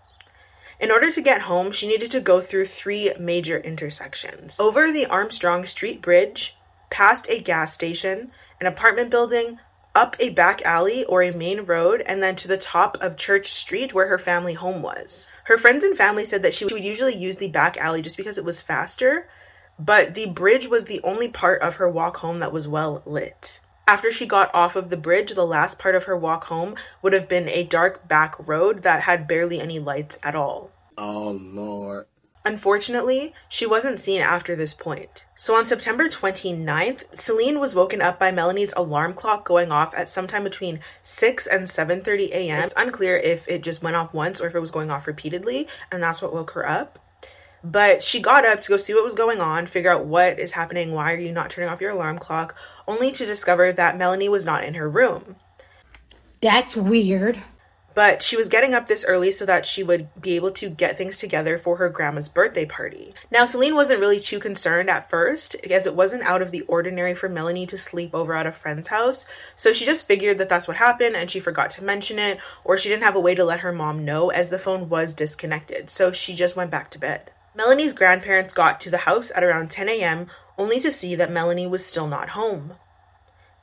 In 0.79 0.91
order 0.91 1.11
to 1.11 1.21
get 1.21 1.43
home, 1.43 1.71
she 1.71 1.87
needed 1.87 2.11
to 2.11 2.19
go 2.19 2.41
through 2.41 2.65
three 2.65 3.13
major 3.19 3.57
intersections 3.57 4.59
over 4.59 4.91
the 4.91 5.05
Armstrong 5.05 5.65
Street 5.65 6.01
Bridge, 6.01 6.55
past 6.89 7.27
a 7.29 7.39
gas 7.39 7.73
station, 7.73 8.31
an 8.59 8.67
apartment 8.67 9.09
building, 9.09 9.59
up 9.95 10.15
a 10.19 10.29
back 10.29 10.61
alley 10.63 11.05
or 11.05 11.23
a 11.23 11.31
main 11.31 11.61
road, 11.61 12.03
and 12.05 12.21
then 12.21 12.35
to 12.35 12.47
the 12.47 12.57
top 12.57 12.97
of 12.99 13.15
Church 13.15 13.53
Street 13.53 13.93
where 13.93 14.07
her 14.07 14.19
family 14.19 14.53
home 14.53 14.81
was. 14.81 15.29
Her 15.45 15.57
friends 15.57 15.83
and 15.85 15.95
family 15.95 16.25
said 16.25 16.41
that 16.43 16.53
she 16.53 16.65
would 16.65 16.83
usually 16.83 17.15
use 17.15 17.37
the 17.37 17.47
back 17.47 17.77
alley 17.77 18.01
just 18.01 18.17
because 18.17 18.37
it 18.37 18.43
was 18.43 18.61
faster, 18.61 19.29
but 19.77 20.13
the 20.13 20.27
bridge 20.27 20.67
was 20.67 20.85
the 20.85 21.01
only 21.03 21.27
part 21.27 21.61
of 21.61 21.75
her 21.75 21.89
walk 21.89 22.17
home 22.17 22.39
that 22.39 22.53
was 22.53 22.67
well 22.67 23.01
lit. 23.05 23.59
After 23.87 24.11
she 24.11 24.25
got 24.25 24.53
off 24.53 24.75
of 24.75 24.89
the 24.89 24.97
bridge, 24.97 25.33
the 25.33 25.45
last 25.45 25.77
part 25.77 25.93
of 25.93 26.05
her 26.05 26.17
walk 26.17 26.45
home 26.45 26.75
would 27.01 27.13
have 27.13 27.27
been 27.27 27.47
a 27.47 27.63
dark 27.63 28.07
back 28.07 28.35
road 28.47 28.81
that 28.81 29.03
had 29.03 29.27
barely 29.27 29.59
any 29.59 29.79
lights 29.79 30.17
at 30.23 30.33
all. 30.33 30.71
Oh, 30.97 31.37
Lord. 31.39 32.05
Unfortunately, 32.45 33.33
she 33.49 33.65
wasn't 33.65 33.99
seen 33.99 34.21
after 34.21 34.55
this 34.55 34.73
point. 34.73 35.25
So 35.35 35.55
on 35.55 35.65
September 35.65 36.07
29th, 36.07 37.03
Celine 37.17 37.59
was 37.59 37.73
woken 37.73 38.03
up 38.03 38.19
by 38.19 38.31
Melanie's 38.31 38.73
alarm 38.77 39.15
clock 39.15 39.45
going 39.45 39.71
off 39.71 39.95
at 39.95 40.09
sometime 40.09 40.43
between 40.43 40.79
6 41.01 41.47
and 41.47 41.63
7:30 41.63 42.29
a.m. 42.29 42.63
It's 42.63 42.73
unclear 42.77 43.17
if 43.17 43.47
it 43.47 43.63
just 43.63 43.81
went 43.81 43.95
off 43.95 44.13
once 44.13 44.39
or 44.39 44.47
if 44.47 44.53
it 44.53 44.59
was 44.59 44.69
going 44.69 44.91
off 44.91 45.07
repeatedly, 45.07 45.67
and 45.91 46.03
that's 46.03 46.21
what 46.21 46.33
woke 46.33 46.51
her 46.51 46.69
up. 46.69 46.99
But 47.65 48.03
she 48.03 48.19
got 48.19 48.45
up 48.45 48.61
to 48.61 48.69
go 48.69 48.77
see 48.77 48.93
what 48.93 49.03
was 49.03 49.15
going 49.15 49.39
on, 49.39 49.65
figure 49.65 49.91
out 49.91 50.05
what 50.05 50.37
is 50.37 50.51
happening, 50.51 50.91
why 50.91 51.11
are 51.11 51.17
you 51.17 51.31
not 51.31 51.49
turning 51.49 51.67
off 51.67 51.81
your 51.81 51.91
alarm 51.91 52.19
clock, 52.19 52.55
only 52.87 53.11
to 53.13 53.25
discover 53.25 53.73
that 53.73 53.97
Melanie 53.97 54.29
was 54.29 54.45
not 54.45 54.63
in 54.63 54.75
her 54.75 54.87
room. 54.87 55.35
That's 56.41 56.77
weird. 56.77 57.41
But 57.95 58.21
she 58.21 58.37
was 58.37 58.49
getting 58.49 58.75
up 58.75 58.87
this 58.87 59.03
early 59.03 59.31
so 59.31 59.47
that 59.47 59.65
she 59.65 59.81
would 59.81 60.09
be 60.21 60.35
able 60.35 60.51
to 60.51 60.69
get 60.69 60.95
things 60.95 61.17
together 61.17 61.57
for 61.57 61.77
her 61.77 61.89
grandma's 61.89 62.29
birthday 62.29 62.65
party. 62.65 63.15
Now, 63.31 63.45
Celine 63.45 63.73
wasn't 63.73 63.99
really 63.99 64.19
too 64.19 64.37
concerned 64.37 64.89
at 64.89 65.09
first, 65.09 65.55
as 65.55 65.87
it 65.87 65.95
wasn't 65.95 66.21
out 66.21 66.43
of 66.43 66.51
the 66.51 66.61
ordinary 66.63 67.15
for 67.15 67.29
Melanie 67.29 67.65
to 67.65 67.79
sleep 67.79 68.13
over 68.13 68.35
at 68.35 68.45
a 68.45 68.51
friend's 68.51 68.89
house. 68.89 69.25
So 69.55 69.73
she 69.73 69.85
just 69.85 70.05
figured 70.05 70.37
that 70.37 70.49
that's 70.49 70.67
what 70.67 70.77
happened 70.77 71.15
and 71.15 71.31
she 71.31 71.39
forgot 71.39 71.71
to 71.71 71.83
mention 71.83 72.19
it, 72.19 72.37
or 72.63 72.77
she 72.77 72.89
didn't 72.89 73.05
have 73.05 73.15
a 73.15 73.19
way 73.19 73.33
to 73.33 73.43
let 73.43 73.61
her 73.61 73.71
mom 73.71 74.05
know 74.05 74.29
as 74.29 74.51
the 74.51 74.59
phone 74.59 74.87
was 74.87 75.15
disconnected. 75.15 75.89
So 75.89 76.11
she 76.11 76.35
just 76.35 76.55
went 76.55 76.69
back 76.69 76.91
to 76.91 76.99
bed. 76.99 77.31
Melanie's 77.55 77.93
grandparents 77.93 78.51
got 78.51 78.81
to 78.81 78.89
the 78.89 78.97
house 78.97 79.31
at 79.33 79.43
around 79.43 79.71
10 79.71 79.87
a.m., 79.87 80.27
only 80.57 80.77
to 80.81 80.91
see 80.91 81.15
that 81.15 81.31
Melanie 81.31 81.65
was 81.65 81.85
still 81.85 82.05
not 82.05 82.29
home. 82.29 82.73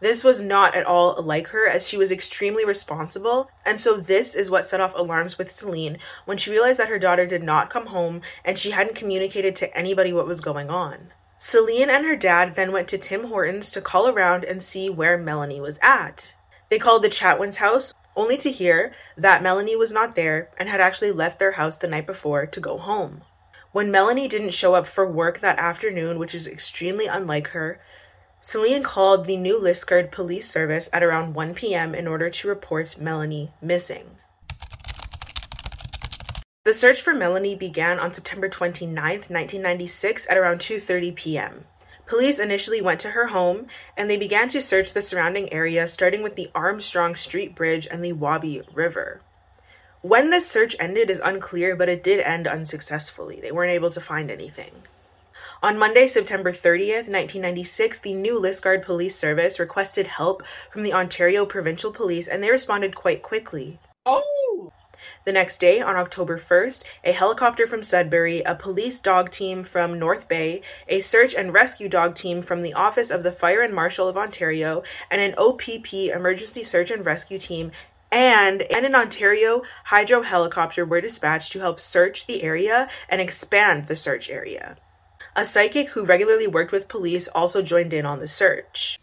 This 0.00 0.24
was 0.24 0.40
not 0.40 0.74
at 0.74 0.86
all 0.86 1.22
like 1.22 1.48
her, 1.48 1.68
as 1.68 1.86
she 1.86 1.98
was 1.98 2.10
extremely 2.10 2.64
responsible, 2.64 3.50
and 3.66 3.78
so 3.78 3.98
this 3.98 4.34
is 4.34 4.50
what 4.50 4.64
set 4.64 4.80
off 4.80 4.94
alarms 4.96 5.36
with 5.36 5.50
Celine 5.50 5.98
when 6.24 6.38
she 6.38 6.50
realized 6.50 6.80
that 6.80 6.88
her 6.88 6.98
daughter 6.98 7.26
did 7.26 7.42
not 7.42 7.68
come 7.68 7.86
home 7.86 8.22
and 8.44 8.58
she 8.58 8.70
hadn't 8.70 8.96
communicated 8.96 9.54
to 9.56 9.76
anybody 9.76 10.12
what 10.12 10.26
was 10.26 10.40
going 10.40 10.70
on. 10.70 11.12
Celine 11.36 11.90
and 11.90 12.06
her 12.06 12.16
dad 12.16 12.54
then 12.54 12.72
went 12.72 12.88
to 12.88 12.98
Tim 12.98 13.24
Hortons 13.24 13.70
to 13.70 13.82
call 13.82 14.08
around 14.08 14.42
and 14.42 14.62
see 14.62 14.88
where 14.88 15.18
Melanie 15.18 15.60
was 15.60 15.78
at. 15.82 16.34
They 16.70 16.78
called 16.78 17.02
the 17.02 17.10
Chatwins' 17.10 17.56
house, 17.56 17.92
only 18.16 18.38
to 18.38 18.50
hear 18.50 18.92
that 19.18 19.42
Melanie 19.42 19.76
was 19.76 19.92
not 19.92 20.16
there 20.16 20.48
and 20.56 20.68
had 20.68 20.80
actually 20.80 21.12
left 21.12 21.38
their 21.38 21.52
house 21.52 21.76
the 21.76 21.88
night 21.88 22.06
before 22.06 22.46
to 22.46 22.60
go 22.60 22.78
home. 22.78 23.22
When 23.72 23.90
Melanie 23.90 24.28
didn't 24.28 24.50
show 24.50 24.74
up 24.74 24.86
for 24.86 25.06
work 25.06 25.40
that 25.40 25.58
afternoon, 25.58 26.18
which 26.18 26.34
is 26.34 26.46
extremely 26.46 27.06
unlike 27.06 27.48
her, 27.48 27.80
Celine 28.38 28.82
called 28.82 29.24
the 29.24 29.36
New 29.36 29.58
Liskeard 29.58 30.10
police 30.10 30.50
service 30.50 30.90
at 30.92 31.02
around 31.02 31.32
1 31.32 31.54
p.m. 31.54 31.94
in 31.94 32.06
order 32.06 32.28
to 32.28 32.48
report 32.48 32.98
Melanie 32.98 33.52
missing. 33.62 34.18
The 36.64 36.74
search 36.74 37.00
for 37.00 37.14
Melanie 37.14 37.56
began 37.56 37.98
on 37.98 38.12
September 38.12 38.48
29, 38.48 38.94
1996 38.94 40.28
at 40.28 40.36
around 40.36 40.58
2:30 40.60 41.14
p.m. 41.14 41.64
Police 42.06 42.38
initially 42.38 42.82
went 42.82 43.00
to 43.00 43.12
her 43.12 43.28
home 43.28 43.68
and 43.96 44.10
they 44.10 44.18
began 44.18 44.48
to 44.50 44.60
search 44.60 44.92
the 44.92 45.00
surrounding 45.00 45.50
area 45.50 45.88
starting 45.88 46.22
with 46.22 46.36
the 46.36 46.50
Armstrong 46.54 47.16
Street 47.16 47.54
Bridge 47.54 47.88
and 47.90 48.04
the 48.04 48.12
Wabi 48.12 48.62
River. 48.74 49.22
When 50.02 50.30
the 50.30 50.40
search 50.40 50.74
ended 50.80 51.10
is 51.10 51.20
unclear, 51.22 51.76
but 51.76 51.88
it 51.88 52.02
did 52.02 52.18
end 52.18 52.48
unsuccessfully. 52.48 53.40
They 53.40 53.52
weren't 53.52 53.70
able 53.70 53.90
to 53.90 54.00
find 54.00 54.32
anything. 54.32 54.72
On 55.62 55.78
Monday, 55.78 56.08
September 56.08 56.50
30th, 56.50 57.06
1996, 57.06 58.00
the 58.00 58.12
new 58.12 58.34
Liskeard 58.36 58.82
Police 58.82 59.14
Service 59.14 59.60
requested 59.60 60.08
help 60.08 60.42
from 60.72 60.82
the 60.82 60.92
Ontario 60.92 61.46
Provincial 61.46 61.92
Police 61.92 62.26
and 62.26 62.42
they 62.42 62.50
responded 62.50 62.96
quite 62.96 63.22
quickly. 63.22 63.78
Oh! 64.04 64.72
The 65.24 65.32
next 65.32 65.58
day, 65.58 65.80
on 65.80 65.94
October 65.94 66.36
1st, 66.36 66.82
a 67.04 67.12
helicopter 67.12 67.68
from 67.68 67.84
Sudbury, 67.84 68.42
a 68.42 68.56
police 68.56 68.98
dog 68.98 69.30
team 69.30 69.62
from 69.62 70.00
North 70.00 70.26
Bay, 70.26 70.62
a 70.88 71.00
search 71.00 71.32
and 71.32 71.52
rescue 71.52 71.88
dog 71.88 72.16
team 72.16 72.42
from 72.42 72.62
the 72.62 72.74
Office 72.74 73.10
of 73.12 73.22
the 73.22 73.30
Fire 73.30 73.60
and 73.60 73.72
Marshal 73.72 74.08
of 74.08 74.16
Ontario, 74.16 74.82
and 75.12 75.20
an 75.20 75.34
OPP 75.38 75.92
emergency 75.94 76.64
search 76.64 76.90
and 76.90 77.06
rescue 77.06 77.38
team 77.38 77.70
and, 78.12 78.62
and 78.62 78.84
an 78.84 78.94
Ontario 78.94 79.62
hydro 79.86 80.22
helicopter 80.22 80.84
were 80.84 81.00
dispatched 81.00 81.50
to 81.52 81.60
help 81.60 81.80
search 81.80 82.26
the 82.26 82.42
area 82.42 82.88
and 83.08 83.20
expand 83.20 83.88
the 83.88 83.96
search 83.96 84.28
area. 84.28 84.76
A 85.34 85.46
psychic 85.46 85.88
who 85.90 86.04
regularly 86.04 86.46
worked 86.46 86.72
with 86.72 86.88
police 86.88 87.26
also 87.28 87.62
joined 87.62 87.94
in 87.94 88.04
on 88.04 88.20
the 88.20 88.28
search. 88.28 89.00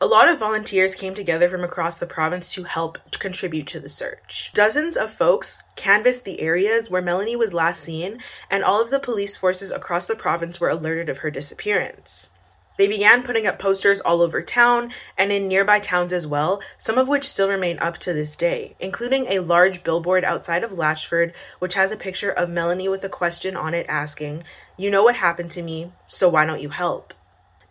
A 0.00 0.06
lot 0.06 0.28
of 0.28 0.38
volunteers 0.38 0.96
came 0.96 1.14
together 1.14 1.48
from 1.48 1.62
across 1.62 1.96
the 1.96 2.06
province 2.06 2.52
to 2.54 2.64
help 2.64 2.98
contribute 3.18 3.68
to 3.68 3.78
the 3.78 3.88
search. 3.88 4.50
Dozens 4.52 4.96
of 4.96 5.12
folks 5.12 5.62
canvassed 5.76 6.24
the 6.24 6.40
areas 6.40 6.90
where 6.90 7.02
Melanie 7.02 7.36
was 7.36 7.54
last 7.54 7.82
seen, 7.82 8.18
and 8.50 8.64
all 8.64 8.82
of 8.82 8.90
the 8.90 8.98
police 8.98 9.36
forces 9.36 9.70
across 9.70 10.06
the 10.06 10.16
province 10.16 10.60
were 10.60 10.70
alerted 10.70 11.08
of 11.08 11.18
her 11.18 11.30
disappearance. 11.30 12.30
They 12.78 12.88
began 12.88 13.22
putting 13.22 13.46
up 13.46 13.58
posters 13.58 14.00
all 14.00 14.22
over 14.22 14.42
town 14.42 14.92
and 15.18 15.30
in 15.30 15.48
nearby 15.48 15.78
towns 15.78 16.12
as 16.12 16.26
well, 16.26 16.62
some 16.78 16.98
of 16.98 17.08
which 17.08 17.28
still 17.28 17.48
remain 17.48 17.78
up 17.78 17.98
to 17.98 18.12
this 18.12 18.34
day, 18.34 18.76
including 18.80 19.26
a 19.26 19.40
large 19.40 19.84
billboard 19.84 20.24
outside 20.24 20.64
of 20.64 20.72
Latchford, 20.72 21.32
which 21.58 21.74
has 21.74 21.92
a 21.92 21.96
picture 21.96 22.30
of 22.30 22.48
Melanie 22.48 22.88
with 22.88 23.04
a 23.04 23.08
question 23.08 23.56
on 23.56 23.74
it 23.74 23.86
asking, 23.88 24.44
You 24.76 24.90
know 24.90 25.02
what 25.02 25.16
happened 25.16 25.50
to 25.52 25.62
me, 25.62 25.92
so 26.06 26.28
why 26.28 26.46
don't 26.46 26.62
you 26.62 26.70
help? 26.70 27.14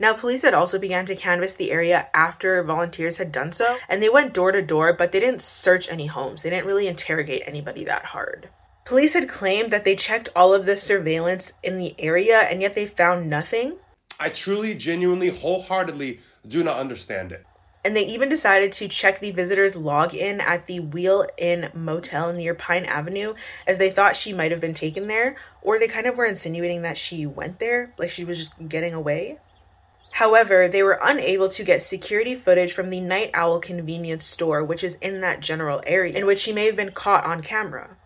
Now, 0.02 0.14
police 0.14 0.42
had 0.42 0.56
also 0.56 0.80
began 0.80 1.06
to 1.06 1.16
canvass 1.16 1.54
the 1.54 1.70
area 1.70 2.08
after 2.12 2.64
volunteers 2.64 3.18
had 3.18 3.32
done 3.32 3.52
so, 3.52 3.78
and 3.88 4.02
they 4.02 4.10
went 4.10 4.34
door 4.34 4.52
to 4.52 4.62
door, 4.62 4.94
but 4.94 5.12
they 5.12 5.20
didn't 5.20 5.44
search 5.44 5.88
any 5.92 6.08
homes. 6.08 6.42
They 6.42 6.50
didn't 6.50 6.66
really 6.66 6.88
interrogate 6.88 7.44
anybody 7.46 7.84
that 7.86 8.06
hard. 8.06 8.50
Police 8.84 9.14
had 9.14 9.30
claimed 9.30 9.70
that 9.70 9.84
they 9.84 9.96
checked 9.96 10.30
all 10.36 10.56
of 10.56 10.66
this 10.66 10.82
surveillance 10.82 11.54
in 11.62 11.78
the 11.78 11.94
area, 12.00 12.40
and 12.40 12.64
yet 12.64 12.74
they 12.74 12.88
found 12.88 13.30
nothing. 13.30 13.78
I 14.22 14.30
truly, 14.30 14.76
genuinely, 14.76 15.30
wholeheartedly 15.30 16.20
do 16.48 16.64
not 16.64 16.78
understand 16.78 17.32
it. 17.32 17.44
And 17.84 17.96
they 17.96 18.06
even 18.06 18.30
decided 18.30 18.72
to 18.74 18.88
check 18.88 19.20
the 19.20 19.32
visitor's 19.32 19.76
login 19.76 20.40
at 20.40 20.68
the 20.68 20.80
Wheel 20.80 21.26
Inn 21.40 21.72
Motel 21.74 22.32
near 22.32 22.54
Pine 22.54 22.86
Avenue, 22.86 23.34
as 23.66 23.80
they 23.80 23.90
thought 23.90 24.16
she 24.16 24.32
might 24.32 24.52
have 24.52 24.62
been 24.62 24.76
taken 24.76 25.08
there, 25.08 25.38
or 25.64 25.80
they 25.80 25.88
kind 25.88 26.06
of 26.06 26.18
were 26.18 26.26
insinuating 26.26 26.84
that 26.84 27.00
she 27.00 27.26
went 27.26 27.58
there, 27.58 27.96
like 27.98 28.12
she 28.12 28.24
was 28.24 28.38
just 28.38 28.70
getting 28.70 28.94
away. 28.94 29.40
However, 30.12 30.68
they 30.68 30.84
were 30.84 31.00
unable 31.02 31.50
to 31.50 31.64
get 31.64 31.82
security 31.82 32.36
footage 32.36 32.74
from 32.74 32.92
the 32.92 33.00
Night 33.00 33.32
Owl 33.34 33.60
convenience 33.60 34.28
store, 34.28 34.64
which 34.64 34.84
is 34.84 35.00
in 35.02 35.22
that 35.22 35.40
general 35.40 35.82
area, 35.88 36.16
in 36.16 36.28
which 36.28 36.40
she 36.40 36.54
may 36.54 36.68
have 36.68 36.76
been 36.76 36.92
caught 36.92 37.26
on 37.26 37.42
camera. 37.42 37.98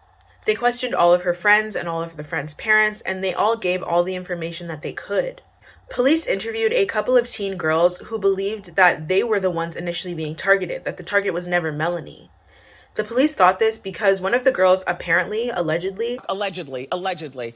They 0.45 0.55
questioned 0.55 0.95
all 0.95 1.13
of 1.13 1.23
her 1.23 1.33
friends 1.33 1.75
and 1.75 1.89
all 1.89 2.01
of 2.01 2.15
the 2.15 2.23
friends' 2.23 2.53
parents, 2.53 3.01
and 3.01 3.21
they 3.21 3.33
all 3.33 3.57
gave 3.57 3.83
all 3.83 4.03
the 4.03 4.15
information 4.15 4.67
that 4.67 4.81
they 4.81 4.93
could. 4.93 5.41
Police 5.89 6.25
interviewed 6.25 6.73
a 6.73 6.85
couple 6.85 7.15
of 7.15 7.29
teen 7.29 7.57
girls 7.57 7.99
who 7.99 8.17
believed 8.17 8.75
that 8.75 9.07
they 9.07 9.23
were 9.23 9.39
the 9.39 9.51
ones 9.51 9.75
initially 9.75 10.13
being 10.13 10.35
targeted, 10.35 10.83
that 10.83 10.97
the 10.97 11.03
target 11.03 11.33
was 11.33 11.47
never 11.47 11.71
Melanie. 11.71 12.31
The 12.95 13.03
police 13.03 13.33
thought 13.33 13.59
this 13.59 13.77
because 13.77 14.21
one 14.21 14.33
of 14.33 14.45
the 14.45 14.53
girls 14.53 14.83
apparently, 14.87 15.49
allegedly, 15.49 16.17
allegedly, 16.29 16.87
allegedly, 16.91 17.53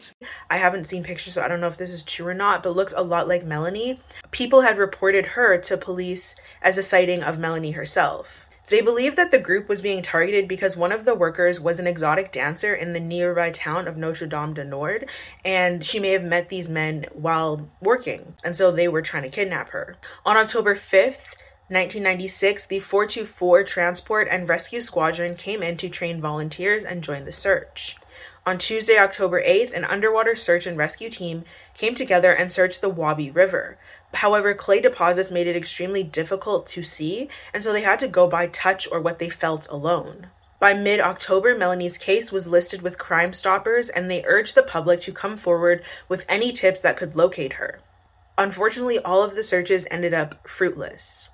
I 0.50 0.58
haven't 0.58 0.88
seen 0.88 1.04
pictures, 1.04 1.34
so 1.34 1.42
I 1.42 1.48
don't 1.48 1.62
know 1.62 1.68
if 1.68 1.78
this 1.78 1.94
is 1.94 2.04
true 2.04 2.28
or 2.28 2.34
not, 2.34 2.62
but 2.62 2.76
looked 2.76 2.94
a 2.96 3.02
lot 3.02 3.28
like 3.28 3.46
Melanie. 3.46 4.02
People 4.32 4.62
had 4.62 4.78
reported 4.78 5.26
her 5.28 5.58
to 5.58 5.78
police 5.78 6.36
as 6.62 6.78
a 6.78 6.84
sighting 6.84 7.24
of 7.24 7.40
Melanie 7.40 7.72
herself. 7.72 8.49
They 8.70 8.82
believe 8.82 9.16
that 9.16 9.32
the 9.32 9.40
group 9.40 9.68
was 9.68 9.82
being 9.82 10.04
targeted 10.04 10.48
because 10.48 10.78
one 10.78 10.92
of 10.92 11.04
the 11.04 11.16
workers 11.16 11.60
was 11.60 11.80
an 11.80 11.88
exotic 11.88 12.32
dancer 12.32 12.76
in 12.76 12.94
the 12.94 13.00
nearby 13.00 13.50
town 13.50 13.88
of 13.88 13.98
Notre 13.98 14.28
Dame 14.28 14.54
du 14.54 14.64
Nord, 14.64 15.10
and 15.44 15.84
she 15.84 16.00
may 16.00 16.12
have 16.12 16.24
met 16.24 16.50
these 16.50 16.70
men 16.70 17.06
while 17.14 17.68
working, 17.82 18.36
and 18.44 18.56
so 18.56 18.72
they 18.72 18.88
were 18.88 19.02
trying 19.02 19.24
to 19.24 19.30
kidnap 19.30 19.70
her. 19.70 19.96
On 20.24 20.38
October 20.38 20.76
5th, 20.76 21.34
1996, 21.70 22.68
the 22.68 22.80
424 22.80 23.64
Transport 23.64 24.28
and 24.30 24.48
Rescue 24.48 24.82
Squadron 24.82 25.36
came 25.36 25.64
in 25.64 25.76
to 25.78 25.90
train 25.90 26.22
volunteers 26.22 26.84
and 26.84 27.04
join 27.04 27.26
the 27.26 27.32
search. 27.32 27.98
On 28.50 28.58
Tuesday, 28.58 28.98
October 28.98 29.44
8th, 29.44 29.74
an 29.74 29.86
underwater 29.86 30.36
search 30.36 30.66
and 30.66 30.76
rescue 30.76 31.12
team 31.12 31.44
came 31.76 31.94
together 31.94 32.34
and 32.34 32.52
searched 32.52 32.82
the 32.82 32.90
Wabi 32.90 33.30
River. 33.30 33.78
However, 34.12 34.56
clay 34.56 34.82
deposits 34.82 35.30
made 35.30 35.46
it 35.46 35.56
extremely 35.56 36.02
difficult 36.02 36.66
to 36.70 36.82
see, 36.82 37.30
and 37.54 37.64
so 37.64 37.72
they 37.72 37.84
had 37.84 38.00
to 38.00 38.08
go 38.08 38.26
by 38.26 38.48
touch 38.48 38.88
or 38.92 39.02
what 39.02 39.20
they 39.20 39.30
felt 39.30 39.70
alone. 39.70 40.32
By 40.60 40.74
mid 40.74 41.00
October, 41.00 41.54
Melanie's 41.54 42.00
case 42.00 42.32
was 42.32 42.48
listed 42.48 42.82
with 42.82 42.98
Crime 42.98 43.34
Stoppers, 43.34 43.88
and 43.88 44.10
they 44.10 44.26
urged 44.26 44.56
the 44.56 44.64
public 44.64 45.00
to 45.02 45.14
come 45.14 45.38
forward 45.38 45.84
with 46.08 46.26
any 46.28 46.52
tips 46.52 46.82
that 46.82 46.98
could 46.98 47.16
locate 47.16 47.54
her. 47.54 47.82
Unfortunately, 48.36 48.98
all 48.98 49.22
of 49.22 49.36
the 49.36 49.44
searches 49.44 49.86
ended 49.92 50.16
up 50.16 50.50
fruitless. 50.50 51.30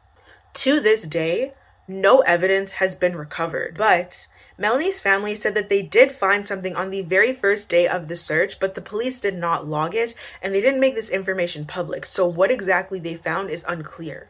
To 0.56 0.82
this 0.82 1.04
day, 1.04 1.54
no 1.88 2.20
evidence 2.24 2.74
has 2.74 2.94
been 2.94 3.16
recovered, 3.16 3.78
but 3.78 4.28
Melanie's 4.58 5.02
family 5.02 5.36
said 5.36 5.54
that 5.56 5.68
they 5.68 5.82
did 5.82 6.14
find 6.14 6.48
something 6.48 6.78
on 6.78 6.90
the 6.90 7.02
very 7.02 7.34
first 7.34 7.68
day 7.68 7.90
of 7.90 8.08
the 8.08 8.16
search, 8.16 8.58
but 8.58 8.74
the 8.74 8.82
police 8.82 9.20
did 9.20 9.36
not 9.36 9.68
log 9.68 9.94
it 9.94 10.16
and 10.42 10.56
they 10.56 10.62
didn't 10.62 10.80
make 10.80 10.96
this 10.96 11.10
information 11.10 11.66
public. 11.66 12.06
So, 12.06 12.26
what 12.26 12.52
exactly 12.52 13.00
they 13.00 13.16
found 13.16 13.50
is 13.50 13.66
unclear. 13.68 14.30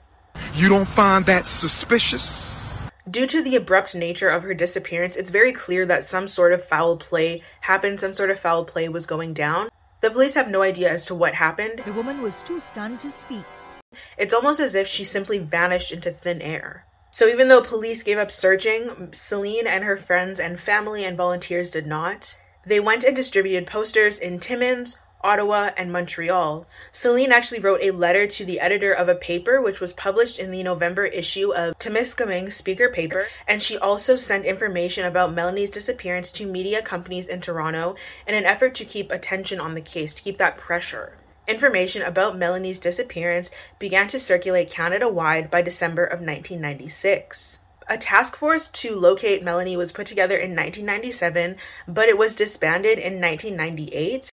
You 0.55 0.67
don't 0.67 0.87
find 0.87 1.25
that 1.27 1.45
suspicious? 1.45 2.87
Due 3.07 3.27
to 3.27 3.43
the 3.43 3.55
abrupt 3.55 3.93
nature 3.93 4.29
of 4.29 4.41
her 4.41 4.55
disappearance, 4.55 5.15
it's 5.15 5.29
very 5.29 5.53
clear 5.53 5.85
that 5.85 6.03
some 6.03 6.27
sort 6.27 6.53
of 6.53 6.65
foul 6.65 6.97
play 6.97 7.43
happened, 7.61 7.99
some 7.99 8.15
sort 8.15 8.31
of 8.31 8.39
foul 8.39 8.65
play 8.65 8.89
was 8.89 9.05
going 9.05 9.31
down. 9.33 9.69
The 10.01 10.09
police 10.09 10.33
have 10.33 10.49
no 10.49 10.63
idea 10.63 10.89
as 10.89 11.05
to 11.05 11.15
what 11.15 11.35
happened. 11.35 11.83
The 11.85 11.93
woman 11.93 12.23
was 12.23 12.41
too 12.41 12.59
stunned 12.59 12.99
to 13.01 13.11
speak. 13.11 13.45
It's 14.17 14.33
almost 14.33 14.59
as 14.59 14.73
if 14.73 14.87
she 14.87 15.03
simply 15.03 15.37
vanished 15.37 15.91
into 15.91 16.09
thin 16.09 16.41
air. 16.41 16.85
So 17.15 17.29
even 17.29 17.47
though 17.47 17.61
police 17.61 18.03
gave 18.03 18.17
up 18.17 18.29
searching, 18.29 19.07
Celine 19.13 19.67
and 19.67 19.85
her 19.85 19.95
friends 19.95 20.37
and 20.37 20.59
family 20.59 21.05
and 21.05 21.15
volunteers 21.15 21.71
did 21.71 21.87
not. 21.87 22.37
They 22.65 22.81
went 22.81 23.05
and 23.05 23.15
distributed 23.15 23.67
posters 23.67 24.19
in 24.19 24.37
Timmins, 24.37 24.99
Ottawa, 25.21 25.69
and 25.77 25.93
Montreal. 25.93 26.67
Celine 26.91 27.31
actually 27.31 27.61
wrote 27.61 27.79
a 27.81 27.91
letter 27.91 28.27
to 28.27 28.43
the 28.43 28.59
editor 28.59 28.91
of 28.91 29.07
a 29.07 29.15
paper 29.15 29.61
which 29.61 29.79
was 29.79 29.93
published 29.93 30.39
in 30.39 30.51
the 30.51 30.61
November 30.61 31.05
issue 31.05 31.53
of 31.53 31.79
Temiskaming 31.79 32.51
Speaker 32.51 32.89
paper, 32.89 33.27
and 33.47 33.63
she 33.63 33.77
also 33.77 34.17
sent 34.17 34.43
information 34.43 35.05
about 35.05 35.33
Melanie's 35.33 35.69
disappearance 35.69 36.33
to 36.33 36.45
media 36.45 36.81
companies 36.81 37.29
in 37.29 37.39
Toronto 37.39 37.95
in 38.27 38.35
an 38.35 38.43
effort 38.43 38.75
to 38.75 38.83
keep 38.83 39.09
attention 39.09 39.61
on 39.61 39.73
the 39.73 39.79
case, 39.79 40.13
to 40.15 40.21
keep 40.21 40.37
that 40.37 40.57
pressure. 40.57 41.13
Information 41.47 42.01
about 42.01 42.37
Melanie's 42.37 42.79
disappearance 42.79 43.51
began 43.77 44.07
to 44.07 44.19
circulate 44.19 44.71
Canada 44.71 45.07
wide 45.07 45.51
by 45.51 45.61
December 45.61 46.03
of 46.03 46.19
1996. 46.19 47.59
A 47.87 47.99
task 47.99 48.35
force 48.35 48.67
to 48.69 48.95
locate 48.95 49.43
Melanie 49.43 49.77
was 49.77 49.91
put 49.91 50.07
together 50.07 50.37
in 50.37 50.55
1997, 50.55 51.57
but 51.87 52.09
it 52.09 52.17
was 52.17 52.35
disbanded 52.35 52.97
in 52.97 53.21
1998. 53.21 54.27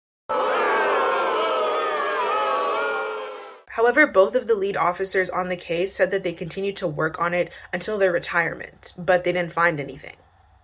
However, 3.70 4.06
both 4.06 4.36
of 4.36 4.46
the 4.46 4.54
lead 4.54 4.76
officers 4.76 5.30
on 5.30 5.48
the 5.48 5.56
case 5.56 5.92
said 5.92 6.12
that 6.12 6.22
they 6.22 6.32
continued 6.32 6.76
to 6.76 6.86
work 6.86 7.18
on 7.20 7.34
it 7.34 7.50
until 7.72 7.98
their 7.98 8.12
retirement, 8.12 8.92
but 8.96 9.24
they 9.24 9.32
didn't 9.32 9.52
find 9.52 9.80
anything. 9.80 10.16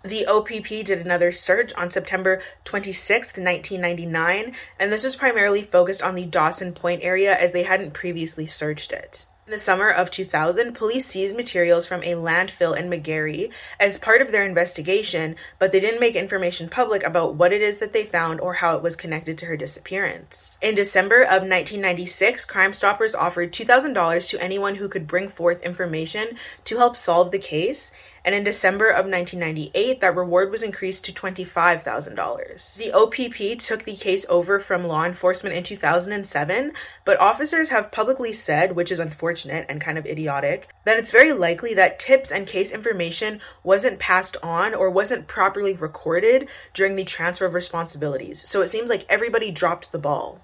The 0.07 0.25
OPP 0.27 0.69
did 0.85 1.01
another 1.01 1.33
search 1.33 1.73
on 1.73 1.91
September 1.91 2.41
26, 2.65 3.39
1999, 3.39 4.55
and 4.79 4.93
this 4.93 5.03
was 5.03 5.17
primarily 5.17 5.63
focused 5.63 6.01
on 6.01 6.15
the 6.15 6.25
Dawson 6.25 6.75
Point 6.75 7.03
area 7.03 7.37
as 7.37 7.51
they 7.51 7.65
hadn't 7.65 7.93
previously 7.93 8.47
searched 8.47 8.93
it. 8.93 9.27
In 9.47 9.53
the 9.53 9.59
summer 9.59 9.89
of 9.89 10.11
2000, 10.11 10.75
police 10.75 11.07
seized 11.07 11.37
materials 11.37 11.87
from 11.87 12.03
a 12.03 12.15
landfill 12.15 12.77
in 12.77 12.91
McGarry 12.91 13.53
as 13.79 13.97
part 13.97 14.21
of 14.21 14.33
their 14.33 14.45
investigation, 14.45 15.37
but 15.61 15.71
they 15.71 15.79
didn't 15.79 16.01
make 16.01 16.17
information 16.17 16.69
public 16.69 17.05
about 17.05 17.37
what 17.37 17.53
it 17.53 17.63
is 17.63 17.79
that 17.79 17.93
they 17.93 18.03
found 18.03 18.41
or 18.41 18.55
how 18.55 18.75
it 18.77 18.83
was 18.83 18.97
connected 18.97 19.39
to 19.39 19.47
her 19.47 19.57
disappearance. 19.57 20.59
In 20.61 20.75
December 20.75 21.23
of 21.23 21.47
1996, 21.47 22.45
Crime 22.45 22.73
Stoppers 22.73 23.15
offered 23.15 23.53
$2,000 23.53 24.29
to 24.31 24.43
anyone 24.43 24.75
who 24.75 24.89
could 24.89 25.07
bring 25.07 25.29
forth 25.29 25.63
information 25.63 26.31
to 26.65 26.79
help 26.79 26.97
solve 26.97 27.31
the 27.31 27.39
case, 27.39 27.93
and 28.25 28.35
in 28.35 28.43
December 28.43 28.89
of 28.89 29.07
1998, 29.07 30.01
that 30.01 30.17
reward 30.17 30.51
was 30.51 30.65
increased 30.65 31.05
to 31.05 31.13
$25,000. 31.13 32.77
The 32.77 32.93
OPP 32.93 33.61
took 33.61 33.85
the 33.85 33.95
case 33.95 34.27
over 34.29 34.59
from 34.59 34.89
law 34.89 35.05
enforcement 35.05 35.55
in 35.55 35.63
2007, 35.63 36.73
but 37.05 37.21
officers 37.21 37.69
have 37.69 37.93
publicly 37.93 38.33
said, 38.33 38.75
which 38.75 38.91
is 38.91 38.99
unfortunate 38.99 39.36
and 39.45 39.81
kind 39.81 39.99
of 39.99 40.07
idiotic, 40.07 40.69
then 40.85 40.99
it's 40.99 41.11
very 41.11 41.33
likely 41.33 41.75
that 41.75 41.99
tips 41.99 42.33
and 42.33 42.47
case 42.47 42.71
information 42.71 43.41
wasn't 43.63 43.99
passed 43.99 44.37
on 44.43 44.75
or 44.75 44.89
wasn't 44.89 45.27
properly 45.27 45.75
recorded 45.75 46.49
during 46.73 46.97
the 46.97 47.05
transfer 47.05 47.45
of 47.45 47.55
responsibilities. 47.55 48.49
So 48.49 48.63
it 48.63 48.69
seems 48.69 48.89
like 48.89 49.05
everybody 49.09 49.51
dropped 49.51 49.93
the 49.93 49.99
ball. 49.99 50.41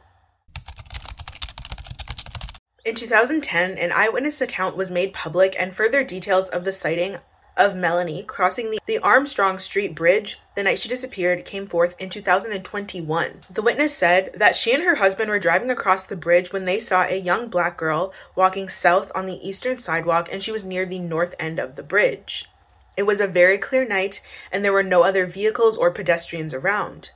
In 2.84 2.96
2010, 2.96 3.78
an 3.78 3.92
eyewitness 3.92 4.40
account 4.40 4.76
was 4.76 4.90
made 4.90 5.14
public, 5.14 5.54
and 5.56 5.72
further 5.72 6.02
details 6.02 6.48
of 6.48 6.64
the 6.64 6.72
sighting 6.72 7.18
of 7.56 7.76
Melanie 7.76 8.22
crossing 8.22 8.70
the, 8.70 8.80
the 8.86 8.98
Armstrong 8.98 9.58
Street 9.58 9.94
Bridge 9.94 10.40
the 10.54 10.62
night 10.62 10.78
she 10.78 10.88
disappeared 10.88 11.44
came 11.44 11.66
forth 11.66 11.94
in 11.98 12.10
2021. 12.10 13.40
The 13.50 13.62
witness 13.62 13.94
said 13.94 14.32
that 14.34 14.56
she 14.56 14.72
and 14.72 14.82
her 14.82 14.96
husband 14.96 15.30
were 15.30 15.38
driving 15.38 15.70
across 15.70 16.06
the 16.06 16.16
bridge 16.16 16.52
when 16.52 16.64
they 16.64 16.80
saw 16.80 17.04
a 17.04 17.18
young 17.18 17.48
black 17.48 17.76
girl 17.76 18.12
walking 18.34 18.68
south 18.68 19.12
on 19.14 19.26
the 19.26 19.46
eastern 19.46 19.78
sidewalk 19.78 20.28
and 20.30 20.42
she 20.42 20.52
was 20.52 20.64
near 20.64 20.86
the 20.86 20.98
north 20.98 21.34
end 21.38 21.58
of 21.58 21.76
the 21.76 21.82
bridge. 21.82 22.50
It 22.96 23.04
was 23.04 23.20
a 23.20 23.26
very 23.26 23.58
clear 23.58 23.86
night 23.86 24.22
and 24.50 24.64
there 24.64 24.72
were 24.72 24.82
no 24.82 25.02
other 25.02 25.26
vehicles 25.26 25.76
or 25.76 25.90
pedestrians 25.90 26.52
around. 26.52 27.10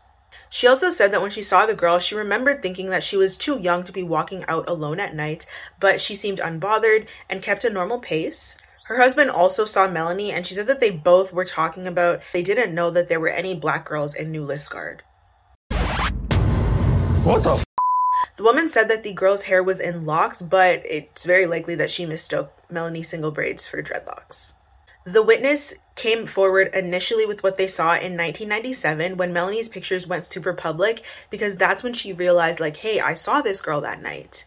She 0.49 0.67
also 0.67 0.91
said 0.91 1.13
that 1.13 1.21
when 1.21 1.31
she 1.31 1.43
saw 1.43 1.67
the 1.67 1.75
girl, 1.75 1.99
she 1.99 2.15
remembered 2.15 2.63
thinking 2.63 2.91
that 2.91 3.05
she 3.05 3.17
was 3.17 3.37
too 3.37 3.59
young 3.59 3.85
to 3.85 3.93
be 3.93 4.03
walking 4.03 4.45
out 4.47 4.69
alone 4.69 5.01
at 5.01 5.15
night, 5.15 5.45
but 5.81 6.01
she 6.01 6.15
seemed 6.15 6.39
unbothered 6.39 7.07
and 7.29 7.43
kept 7.43 7.65
a 7.65 7.71
normal 7.71 7.99
pace. 7.99 8.57
Her 8.87 8.99
husband 8.99 9.31
also 9.31 9.65
saw 9.65 9.89
Melanie, 9.89 10.31
and 10.31 10.47
she 10.47 10.55
said 10.55 10.69
that 10.69 10.79
they 10.79 10.91
both 10.91 11.33
were 11.33 11.45
talking 11.45 11.89
about 11.89 12.23
they 12.33 12.45
didn't 12.45 12.73
know 12.73 12.89
that 12.93 13.09
there 13.09 13.19
were 13.19 13.29
any 13.29 13.53
black 13.53 13.85
girls 13.85 14.15
in 14.15 14.31
New 14.31 14.47
Liskeard. 14.47 15.01
What 17.25 17.43
the 17.43 17.55
f- 17.55 17.65
The 18.37 18.45
woman 18.45 18.69
said 18.69 18.87
that 18.87 19.03
the 19.03 19.13
girl's 19.13 19.43
hair 19.43 19.61
was 19.61 19.81
in 19.81 20.07
locks, 20.07 20.41
but 20.41 20.83
it's 20.89 21.25
very 21.25 21.47
likely 21.47 21.75
that 21.75 21.91
she 21.91 22.07
mistook 22.07 22.53
Melanie 22.71 23.03
single 23.03 23.33
braids 23.33 23.67
for 23.67 23.83
dreadlocks. 23.83 24.53
The 25.05 25.23
witness 25.23 25.75
came 25.97 26.25
forward 26.25 26.73
initially 26.73 27.27
with 27.27 27.43
what 27.43 27.57
they 27.57 27.67
saw 27.67 27.95
in 27.95 28.17
1997 28.17 29.17
when 29.17 29.33
Melanie's 29.33 29.69
pictures 29.69 30.07
went 30.07 30.27
super 30.27 30.53
public 30.53 31.03
because 31.29 31.57
that's 31.57 31.83
when 31.83 31.93
she 31.93 32.13
realized, 32.13 32.61
like, 32.61 32.77
hey, 32.77 33.01
I 33.01 33.15
saw 33.15 33.41
this 33.41 33.61
girl 33.61 33.81
that 33.81 34.01
night. 34.01 34.45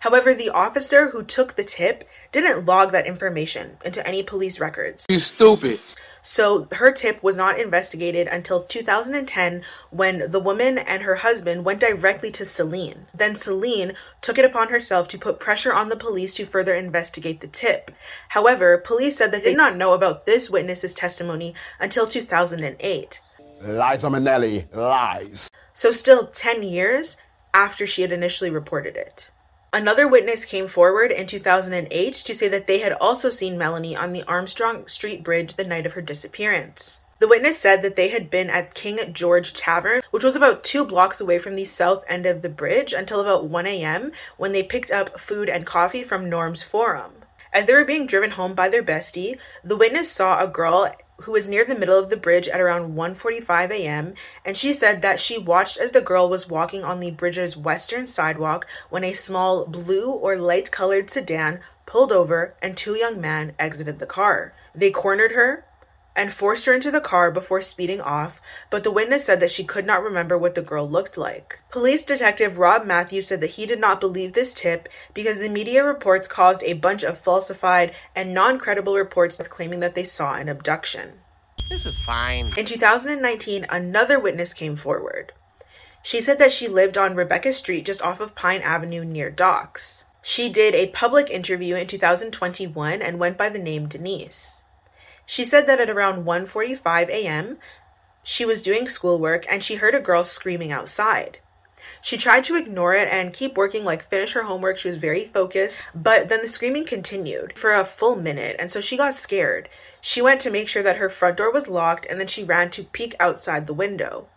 However, 0.00 0.34
the 0.34 0.50
officer 0.50 1.10
who 1.10 1.22
took 1.22 1.54
the 1.56 1.64
tip 1.64 2.08
didn't 2.32 2.66
log 2.66 2.92
that 2.92 3.06
information 3.06 3.76
into 3.84 4.06
any 4.06 4.22
police 4.22 4.58
records. 4.58 5.06
You 5.08 5.18
stupid. 5.18 5.80
So 6.22 6.68
her 6.72 6.92
tip 6.92 7.20
was 7.22 7.36
not 7.36 7.58
investigated 7.58 8.28
until 8.28 8.62
2010 8.62 9.62
when 9.90 10.30
the 10.30 10.38
woman 10.38 10.78
and 10.78 11.02
her 11.02 11.16
husband 11.16 11.64
went 11.64 11.80
directly 11.80 12.30
to 12.32 12.44
Celine. 12.44 13.06
Then 13.12 13.34
Celine 13.34 13.94
took 14.20 14.38
it 14.38 14.44
upon 14.44 14.68
herself 14.68 15.08
to 15.08 15.18
put 15.18 15.40
pressure 15.40 15.72
on 15.72 15.88
the 15.88 15.96
police 15.96 16.34
to 16.34 16.46
further 16.46 16.74
investigate 16.74 17.40
the 17.40 17.48
tip. 17.48 17.90
However, 18.28 18.78
police 18.78 19.16
said 19.16 19.32
that 19.32 19.42
they 19.42 19.50
did 19.50 19.56
not 19.56 19.76
know 19.76 19.94
about 19.94 20.24
this 20.24 20.48
witness's 20.48 20.94
testimony 20.94 21.54
until 21.80 22.06
2008. 22.06 23.20
Liza 23.60 24.06
Minnelli, 24.06 24.72
lies. 24.74 25.50
So 25.74 25.90
still 25.90 26.28
10 26.28 26.62
years 26.62 27.16
after 27.52 27.86
she 27.86 28.02
had 28.02 28.12
initially 28.12 28.50
reported 28.50 28.96
it. 28.96 29.30
Another 29.74 30.06
witness 30.06 30.44
came 30.44 30.68
forward 30.68 31.10
in 31.10 31.26
2008 31.26 32.14
to 32.14 32.34
say 32.34 32.46
that 32.46 32.66
they 32.66 32.80
had 32.80 32.92
also 32.92 33.30
seen 33.30 33.56
Melanie 33.56 33.96
on 33.96 34.12
the 34.12 34.22
Armstrong 34.24 34.86
Street 34.86 35.24
Bridge 35.24 35.54
the 35.54 35.64
night 35.64 35.86
of 35.86 35.94
her 35.94 36.02
disappearance. 36.02 37.00
The 37.20 37.28
witness 37.28 37.58
said 37.58 37.80
that 37.80 37.96
they 37.96 38.08
had 38.08 38.28
been 38.28 38.50
at 38.50 38.74
King 38.74 38.98
George 39.14 39.54
Tavern, 39.54 40.02
which 40.10 40.24
was 40.24 40.36
about 40.36 40.62
two 40.62 40.84
blocks 40.84 41.22
away 41.22 41.38
from 41.38 41.56
the 41.56 41.64
south 41.64 42.04
end 42.06 42.26
of 42.26 42.42
the 42.42 42.50
bridge, 42.50 42.92
until 42.92 43.22
about 43.22 43.46
1 43.46 43.66
a.m. 43.66 44.12
when 44.36 44.52
they 44.52 44.62
picked 44.62 44.90
up 44.90 45.18
food 45.18 45.48
and 45.48 45.64
coffee 45.64 46.02
from 46.02 46.28
Norm's 46.28 46.62
Forum. 46.62 47.12
As 47.50 47.64
they 47.64 47.72
were 47.72 47.86
being 47.86 48.06
driven 48.06 48.32
home 48.32 48.52
by 48.52 48.68
their 48.68 48.82
bestie, 48.82 49.38
the 49.64 49.76
witness 49.76 50.10
saw 50.10 50.42
a 50.42 50.48
girl 50.48 50.92
who 51.22 51.32
was 51.32 51.48
near 51.48 51.64
the 51.64 51.74
middle 51.74 51.98
of 51.98 52.10
the 52.10 52.16
bridge 52.16 52.48
at 52.48 52.60
around 52.60 52.94
1:45 52.94 53.70
a.m. 53.70 54.14
and 54.44 54.56
she 54.56 54.72
said 54.72 55.02
that 55.02 55.20
she 55.20 55.38
watched 55.38 55.78
as 55.78 55.92
the 55.92 56.00
girl 56.00 56.28
was 56.28 56.48
walking 56.48 56.84
on 56.84 57.00
the 57.00 57.10
bridge's 57.10 57.56
western 57.56 58.06
sidewalk 58.06 58.66
when 58.90 59.04
a 59.04 59.12
small 59.12 59.64
blue 59.66 60.10
or 60.10 60.36
light-colored 60.36 61.10
sedan 61.10 61.60
pulled 61.86 62.12
over 62.12 62.54
and 62.62 62.76
two 62.76 62.94
young 62.94 63.20
men 63.20 63.54
exited 63.58 63.98
the 63.98 64.06
car. 64.06 64.52
They 64.74 64.90
cornered 64.90 65.32
her 65.32 65.64
and 66.14 66.32
forced 66.32 66.66
her 66.66 66.74
into 66.74 66.90
the 66.90 67.00
car 67.00 67.30
before 67.30 67.60
speeding 67.60 68.00
off, 68.00 68.40
but 68.70 68.84
the 68.84 68.90
witness 68.90 69.24
said 69.24 69.40
that 69.40 69.50
she 69.50 69.64
could 69.64 69.86
not 69.86 70.02
remember 70.02 70.36
what 70.36 70.54
the 70.54 70.62
girl 70.62 70.88
looked 70.88 71.16
like. 71.16 71.60
Police 71.70 72.04
detective 72.04 72.58
Rob 72.58 72.84
Matthews 72.84 73.28
said 73.28 73.40
that 73.40 73.52
he 73.52 73.66
did 73.66 73.80
not 73.80 74.00
believe 74.00 74.32
this 74.32 74.54
tip 74.54 74.88
because 75.14 75.38
the 75.38 75.48
media 75.48 75.84
reports 75.84 76.28
caused 76.28 76.62
a 76.64 76.74
bunch 76.74 77.02
of 77.02 77.18
falsified 77.18 77.94
and 78.14 78.34
non 78.34 78.58
credible 78.58 78.96
reports 78.96 79.40
claiming 79.48 79.80
that 79.80 79.94
they 79.94 80.04
saw 80.04 80.34
an 80.34 80.48
abduction. 80.48 81.20
This 81.68 81.86
is 81.86 81.98
fine. 82.00 82.52
In 82.56 82.66
2019, 82.66 83.66
another 83.70 84.20
witness 84.20 84.52
came 84.52 84.76
forward. 84.76 85.32
She 86.02 86.20
said 86.20 86.38
that 86.38 86.52
she 86.52 86.68
lived 86.68 86.98
on 86.98 87.14
Rebecca 87.14 87.52
Street 87.52 87.86
just 87.86 88.02
off 88.02 88.20
of 88.20 88.34
Pine 88.34 88.60
Avenue 88.60 89.04
near 89.04 89.30
docks. 89.30 90.06
She 90.20 90.48
did 90.48 90.74
a 90.74 90.88
public 90.88 91.30
interview 91.30 91.74
in 91.76 91.86
2021 91.86 93.00
and 93.00 93.18
went 93.18 93.38
by 93.38 93.48
the 93.48 93.58
name 93.58 93.88
Denise. 93.88 94.64
She 95.32 95.46
said 95.46 95.66
that 95.66 95.80
at 95.80 95.88
around 95.88 96.26
1:45 96.26 97.08
a.m., 97.08 97.58
she 98.22 98.44
was 98.44 98.60
doing 98.60 98.86
schoolwork 98.90 99.50
and 99.50 99.64
she 99.64 99.76
heard 99.76 99.94
a 99.94 99.98
girl 99.98 100.24
screaming 100.24 100.70
outside. 100.70 101.38
She 102.02 102.18
tried 102.18 102.44
to 102.44 102.56
ignore 102.56 102.92
it 102.92 103.08
and 103.08 103.32
keep 103.32 103.56
working, 103.56 103.82
like 103.82 104.10
finish 104.10 104.34
her 104.34 104.42
homework. 104.42 104.76
She 104.76 104.88
was 104.88 104.98
very 104.98 105.24
focused, 105.24 105.86
but 105.94 106.28
then 106.28 106.42
the 106.42 106.48
screaming 106.48 106.84
continued 106.84 107.56
for 107.56 107.72
a 107.72 107.86
full 107.86 108.14
minute, 108.14 108.56
and 108.58 108.70
so 108.70 108.82
she 108.82 108.98
got 108.98 109.18
scared. 109.18 109.70
She 110.02 110.20
went 110.20 110.42
to 110.42 110.50
make 110.50 110.68
sure 110.68 110.82
that 110.82 110.98
her 110.98 111.08
front 111.08 111.38
door 111.38 111.50
was 111.50 111.66
locked 111.66 112.04
and 112.04 112.20
then 112.20 112.26
she 112.26 112.44
ran 112.44 112.68
to 112.72 112.84
peek 112.84 113.16
outside 113.18 113.66
the 113.66 113.72
window. 113.72 114.28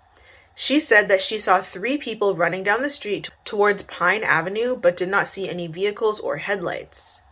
She 0.56 0.80
said 0.80 1.10
that 1.10 1.22
she 1.22 1.40
saw 1.40 1.62
three 1.62 1.98
people 1.98 2.38
running 2.38 2.63
down 2.63 2.84
the 2.84 2.89
street 2.89 3.32
towards 3.43 3.84
Pine 3.84 4.24
Avenue 4.24 4.78
but 4.78 4.96
did 4.96 5.10
not 5.10 5.28
see 5.28 5.50
any 5.50 5.67
vehicles 5.67 6.22
or 6.22 6.38
headlights. 6.38 7.25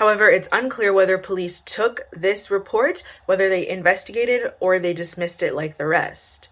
However, 0.00 0.30
it's 0.30 0.48
unclear 0.50 0.94
whether 0.94 1.18
police 1.18 1.60
took 1.60 2.08
this 2.10 2.50
report, 2.50 3.02
whether 3.26 3.50
they 3.50 3.68
investigated, 3.68 4.50
or 4.58 4.78
they 4.78 4.94
dismissed 4.94 5.42
it 5.42 5.54
like 5.54 5.76
the 5.76 5.86
rest. 5.86 6.48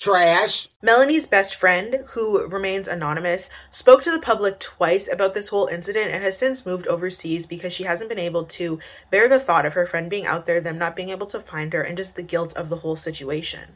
Trash. 0.00 0.68
Melanie's 0.82 1.26
best 1.26 1.56
friend, 1.56 2.04
who 2.10 2.46
remains 2.46 2.86
anonymous, 2.86 3.50
spoke 3.72 4.04
to 4.04 4.12
the 4.12 4.20
public 4.20 4.60
twice 4.60 5.10
about 5.10 5.34
this 5.34 5.48
whole 5.48 5.66
incident 5.66 6.12
and 6.12 6.22
has 6.22 6.38
since 6.38 6.64
moved 6.64 6.86
overseas 6.86 7.44
because 7.44 7.72
she 7.72 7.82
hasn't 7.82 8.08
been 8.08 8.20
able 8.20 8.44
to 8.44 8.78
bear 9.10 9.28
the 9.28 9.40
thought 9.40 9.66
of 9.66 9.74
her 9.74 9.84
friend 9.84 10.08
being 10.08 10.26
out 10.26 10.46
there, 10.46 10.60
them 10.60 10.78
not 10.78 10.94
being 10.94 11.08
able 11.08 11.26
to 11.26 11.40
find 11.40 11.72
her, 11.72 11.82
and 11.82 11.96
just 11.96 12.14
the 12.14 12.22
guilt 12.22 12.56
of 12.56 12.68
the 12.68 12.76
whole 12.76 12.94
situation. 12.94 13.70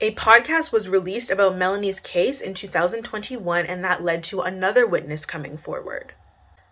A 0.00 0.12
podcast 0.16 0.72
was 0.72 0.88
released 0.88 1.30
about 1.30 1.56
Melanie's 1.56 2.00
case 2.00 2.40
in 2.40 2.52
2021, 2.52 3.64
and 3.64 3.84
that 3.84 4.02
led 4.02 4.24
to 4.24 4.40
another 4.40 4.84
witness 4.84 5.24
coming 5.24 5.56
forward. 5.56 6.14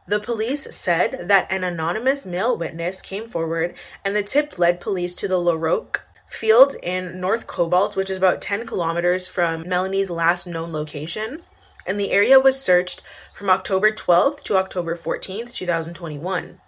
The 0.06 0.20
police 0.20 0.76
said 0.76 1.28
that 1.28 1.46
an 1.50 1.64
anonymous 1.64 2.26
male 2.26 2.58
witness 2.58 3.00
came 3.00 3.26
forward 3.26 3.74
and 4.04 4.14
the 4.14 4.22
tip 4.22 4.58
led 4.58 4.78
police 4.78 5.14
to 5.14 5.26
the 5.26 5.40
LaRoque 5.40 6.02
field 6.28 6.76
in 6.82 7.20
North 7.20 7.46
Cobalt, 7.46 7.96
which 7.96 8.10
is 8.10 8.18
about 8.18 8.42
10 8.42 8.66
kilometers 8.66 9.28
from 9.28 9.66
Melanie's 9.66 10.10
last 10.10 10.46
known 10.46 10.72
location. 10.72 11.40
And 11.86 11.98
the 11.98 12.12
area 12.12 12.38
was 12.38 12.60
searched 12.60 13.00
from 13.32 13.48
October 13.48 13.92
12th 13.92 14.42
to 14.42 14.58
October 14.58 14.94
14th, 14.94 15.54
2021. 15.54 16.60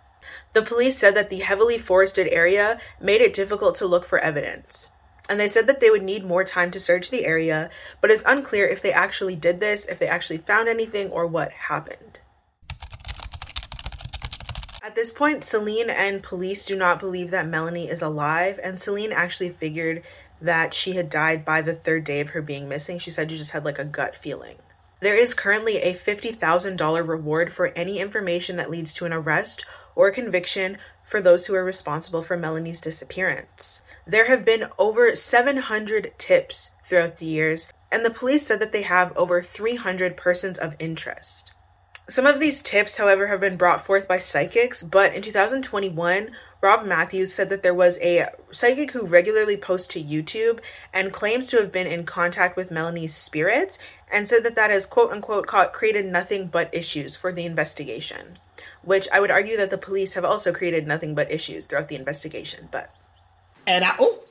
The 0.55 0.62
police 0.62 0.96
said 0.96 1.14
that 1.14 1.29
the 1.29 1.40
heavily 1.40 1.79
forested 1.79 2.29
area 2.29 2.81
made 3.01 3.20
it 3.20 3.35
difficult 3.35 3.75
to 3.77 3.87
look 3.87 4.07
for 4.07 4.18
evidence. 4.18 4.92
And 5.29 5.38
they 5.38 5.49
said 5.49 5.66
that 5.66 5.81
they 5.81 5.90
would 5.90 6.03
need 6.03 6.25
more 6.25 6.44
time 6.44 6.70
to 6.70 6.81
search 6.81 7.11
the 7.11 7.27
area, 7.27 7.68
but 8.01 8.11
it's 8.11 8.25
unclear 8.27 8.66
if 8.66 8.81
they 8.81 8.92
actually 8.92 9.37
did 9.37 9.61
this, 9.61 9.85
if 9.87 9.99
they 9.99 10.09
actually 10.09 10.38
found 10.38 10.68
anything, 10.68 11.11
or 11.11 11.27
what 11.27 11.53
happened. 11.53 12.20
At 14.87 14.94
this 14.94 15.11
point, 15.11 15.42
Celine 15.42 15.90
and 15.90 16.22
police 16.22 16.64
do 16.64 16.77
not 16.77 17.01
believe 17.01 17.33
that 17.33 17.49
Melanie 17.49 17.90
is 17.90 18.03
alive, 18.03 18.61
and 18.62 18.81
Celine 18.81 19.11
actually 19.11 19.49
figured 19.49 20.05
that 20.40 20.75
she 20.75 20.92
had 20.92 21.11
died 21.11 21.44
by 21.44 21.61
the 21.61 21.75
third 21.75 22.05
day 22.05 22.20
of 22.20 22.31
her 22.31 22.40
being 22.40 22.68
missing. 22.68 23.01
She 23.01 23.11
said 23.11 23.29
she 23.29 23.37
just 23.37 23.51
had 23.51 23.64
like 23.64 23.81
a 23.81 23.85
gut 23.85 24.14
feeling. 24.14 24.59
There 25.01 25.16
is 25.16 25.35
currently 25.35 25.79
a 25.79 25.92
$50,000 25.92 27.09
reward 27.09 27.53
for 27.53 27.72
any 27.75 27.99
information 27.99 28.59
that 28.59 28.70
leads 28.70 28.92
to 28.92 29.07
an 29.07 29.12
arrest 29.12 29.64
or 29.96 30.12
conviction 30.12 30.79
for 31.05 31.20
those 31.20 31.46
who 31.46 31.57
are 31.57 31.64
responsible 31.64 32.22
for 32.22 32.37
Melanie's 32.37 32.81
disappearance. 32.81 33.83
There 34.07 34.29
have 34.29 34.44
been 34.44 34.68
over 34.79 35.16
700 35.16 36.12
tips 36.16 36.77
throughout 36.85 37.16
the 37.16 37.27
years, 37.27 37.72
and 37.90 38.05
the 38.05 38.11
police 38.11 38.46
said 38.46 38.61
that 38.61 38.70
they 38.70 38.83
have 38.83 39.16
over 39.16 39.42
300 39.42 40.16
persons 40.16 40.59
of 40.59 40.77
interest. 40.79 41.51
Some 42.09 42.27
of 42.27 42.38
these 42.38 42.62
tips, 42.62 42.99
however, 42.99 43.27
have 43.27 43.40
been 43.40 43.57
brought 43.57 43.85
forth 43.85 44.07
by 44.07 44.19
psychics, 44.19 44.81
but 44.81 45.12
in 45.12 45.23
2021, 45.23 46.31
Rob 46.61 46.85
Matthews 46.85 47.35
said 47.35 47.49
that 47.49 47.64
there 47.64 47.75
was 47.75 47.99
a 47.99 48.29
psychic 48.53 48.92
who 48.92 49.05
regularly 49.05 49.57
posts 49.57 49.88
to 49.88 50.03
YouTube 50.03 50.61
and 50.92 51.12
claims 51.12 51.49
to 51.49 51.57
have 51.57 51.73
been 51.73 51.88
in 51.88 52.05
contact 52.05 52.57
with 52.57 52.71
Melanie's 52.71 53.14
spirit 53.14 53.77
and 54.09 54.29
said 54.29 54.45
that 54.45 54.55
that 54.55 54.71
has 54.71 54.87
quote 54.87 55.11
unquote 55.11 55.49
created 55.73 56.07
nothing 56.07 56.47
but 56.47 56.73
issues 56.73 57.16
for 57.16 57.33
the 57.33 57.45
investigation. 57.45 58.38
Which 58.83 59.09
I 59.12 59.19
would 59.19 59.33
argue 59.33 59.57
that 59.57 59.71
the 59.71 59.79
police 59.79 60.14
have 60.14 60.25
also 60.25 60.53
created 60.53 60.87
nothing 60.87 61.16
but 61.16 61.33
issues 61.33 61.66
throughout 61.66 61.88
the 61.88 61.97
investigation, 61.97 62.69
but. 62.71 62.95
And 63.66 63.85
I. 63.85 63.97
Oh! 63.99 64.23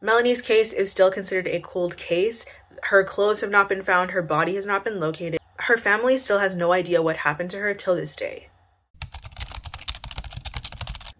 Melanie's 0.00 0.40
case 0.40 0.72
is 0.72 0.90
still 0.90 1.10
considered 1.10 1.46
a 1.48 1.60
cold 1.60 1.98
case. 1.98 2.46
Her 2.84 3.04
clothes 3.04 3.42
have 3.42 3.50
not 3.50 3.68
been 3.68 3.82
found, 3.82 4.12
her 4.12 4.22
body 4.22 4.54
has 4.54 4.66
not 4.66 4.82
been 4.82 4.98
located 4.98 5.41
her 5.62 5.76
family 5.76 6.18
still 6.18 6.40
has 6.40 6.56
no 6.56 6.72
idea 6.72 7.00
what 7.00 7.18
happened 7.18 7.48
to 7.48 7.58
her 7.58 7.72
till 7.72 7.94
this 7.94 8.16
day. 8.16 8.48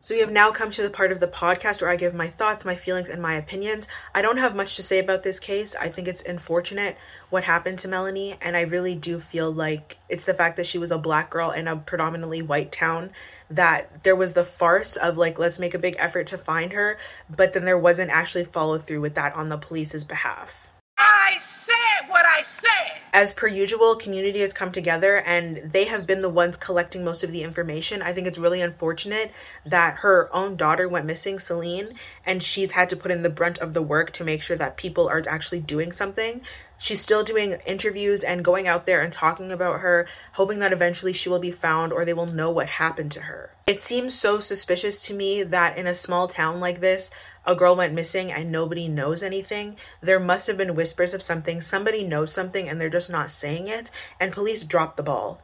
So, 0.00 0.16
we 0.16 0.20
have 0.20 0.32
now 0.32 0.50
come 0.50 0.72
to 0.72 0.82
the 0.82 0.90
part 0.90 1.12
of 1.12 1.20
the 1.20 1.28
podcast 1.28 1.80
where 1.80 1.88
I 1.88 1.94
give 1.94 2.12
my 2.12 2.26
thoughts, 2.26 2.64
my 2.64 2.74
feelings, 2.74 3.08
and 3.08 3.22
my 3.22 3.34
opinions. 3.34 3.86
I 4.12 4.20
don't 4.20 4.38
have 4.38 4.56
much 4.56 4.74
to 4.74 4.82
say 4.82 4.98
about 4.98 5.22
this 5.22 5.38
case. 5.38 5.76
I 5.76 5.90
think 5.90 6.08
it's 6.08 6.24
unfortunate 6.24 6.96
what 7.30 7.44
happened 7.44 7.78
to 7.80 7.88
Melanie, 7.88 8.36
and 8.42 8.56
I 8.56 8.62
really 8.62 8.96
do 8.96 9.20
feel 9.20 9.52
like 9.52 9.96
it's 10.08 10.24
the 10.24 10.34
fact 10.34 10.56
that 10.56 10.66
she 10.66 10.78
was 10.78 10.90
a 10.90 10.98
black 10.98 11.30
girl 11.30 11.52
in 11.52 11.68
a 11.68 11.76
predominantly 11.76 12.42
white 12.42 12.72
town 12.72 13.10
that 13.48 14.02
there 14.02 14.16
was 14.16 14.32
the 14.32 14.44
farce 14.44 14.96
of 14.96 15.16
like, 15.16 15.38
let's 15.38 15.60
make 15.60 15.74
a 15.74 15.78
big 15.78 15.94
effort 16.00 16.26
to 16.28 16.38
find 16.38 16.72
her, 16.72 16.98
but 17.30 17.52
then 17.52 17.64
there 17.64 17.78
wasn't 17.78 18.10
actually 18.10 18.44
follow 18.44 18.80
through 18.80 19.00
with 19.00 19.14
that 19.14 19.36
on 19.36 19.50
the 19.50 19.56
police's 19.56 20.02
behalf. 20.02 20.71
I 21.02 21.36
said 21.40 22.08
what 22.08 22.24
I 22.24 22.42
said. 22.42 22.98
As 23.12 23.34
per 23.34 23.46
usual, 23.46 23.96
community 23.96 24.40
has 24.40 24.52
come 24.52 24.72
together 24.72 25.16
and 25.16 25.70
they 25.72 25.84
have 25.84 26.06
been 26.06 26.22
the 26.22 26.28
ones 26.28 26.56
collecting 26.56 27.04
most 27.04 27.24
of 27.24 27.32
the 27.32 27.42
information. 27.42 28.02
I 28.02 28.12
think 28.12 28.26
it's 28.26 28.38
really 28.38 28.62
unfortunate 28.62 29.32
that 29.66 29.96
her 29.96 30.34
own 30.34 30.56
daughter 30.56 30.88
went 30.88 31.06
missing, 31.06 31.38
Celine, 31.38 31.94
and 32.24 32.42
she's 32.42 32.72
had 32.72 32.90
to 32.90 32.96
put 32.96 33.10
in 33.10 33.22
the 33.22 33.30
brunt 33.30 33.58
of 33.58 33.74
the 33.74 33.82
work 33.82 34.12
to 34.14 34.24
make 34.24 34.42
sure 34.42 34.56
that 34.56 34.76
people 34.76 35.08
are 35.08 35.22
actually 35.28 35.60
doing 35.60 35.92
something 35.92 36.42
she's 36.82 37.00
still 37.00 37.22
doing 37.22 37.52
interviews 37.64 38.24
and 38.24 38.44
going 38.44 38.66
out 38.66 38.86
there 38.86 39.02
and 39.02 39.12
talking 39.12 39.52
about 39.52 39.80
her, 39.80 40.08
hoping 40.32 40.58
that 40.58 40.72
eventually 40.72 41.12
she 41.12 41.28
will 41.28 41.38
be 41.38 41.52
found 41.52 41.92
or 41.92 42.04
they 42.04 42.12
will 42.12 42.26
know 42.26 42.50
what 42.50 42.66
happened 42.66 43.12
to 43.12 43.20
her. 43.20 43.54
It 43.66 43.80
seems 43.80 44.18
so 44.18 44.40
suspicious 44.40 45.02
to 45.04 45.14
me 45.14 45.44
that 45.44 45.78
in 45.78 45.86
a 45.86 45.94
small 45.94 46.26
town 46.26 46.58
like 46.58 46.80
this, 46.80 47.12
a 47.44 47.54
girl 47.54 47.74
went 47.74 47.94
missing 47.94 48.30
and 48.32 48.52
nobody 48.52 48.88
knows 48.88 49.22
anything. 49.22 49.76
There 50.00 50.20
must 50.20 50.46
have 50.46 50.56
been 50.56 50.74
whispers 50.74 51.14
of 51.14 51.22
something. 51.22 51.60
Somebody 51.60 52.04
knows 52.04 52.32
something 52.32 52.68
and 52.68 52.80
they're 52.80 52.88
just 52.88 53.10
not 53.10 53.30
saying 53.30 53.68
it, 53.68 53.90
and 54.20 54.32
police 54.32 54.64
dropped 54.64 54.96
the 54.96 55.02
ball. 55.02 55.42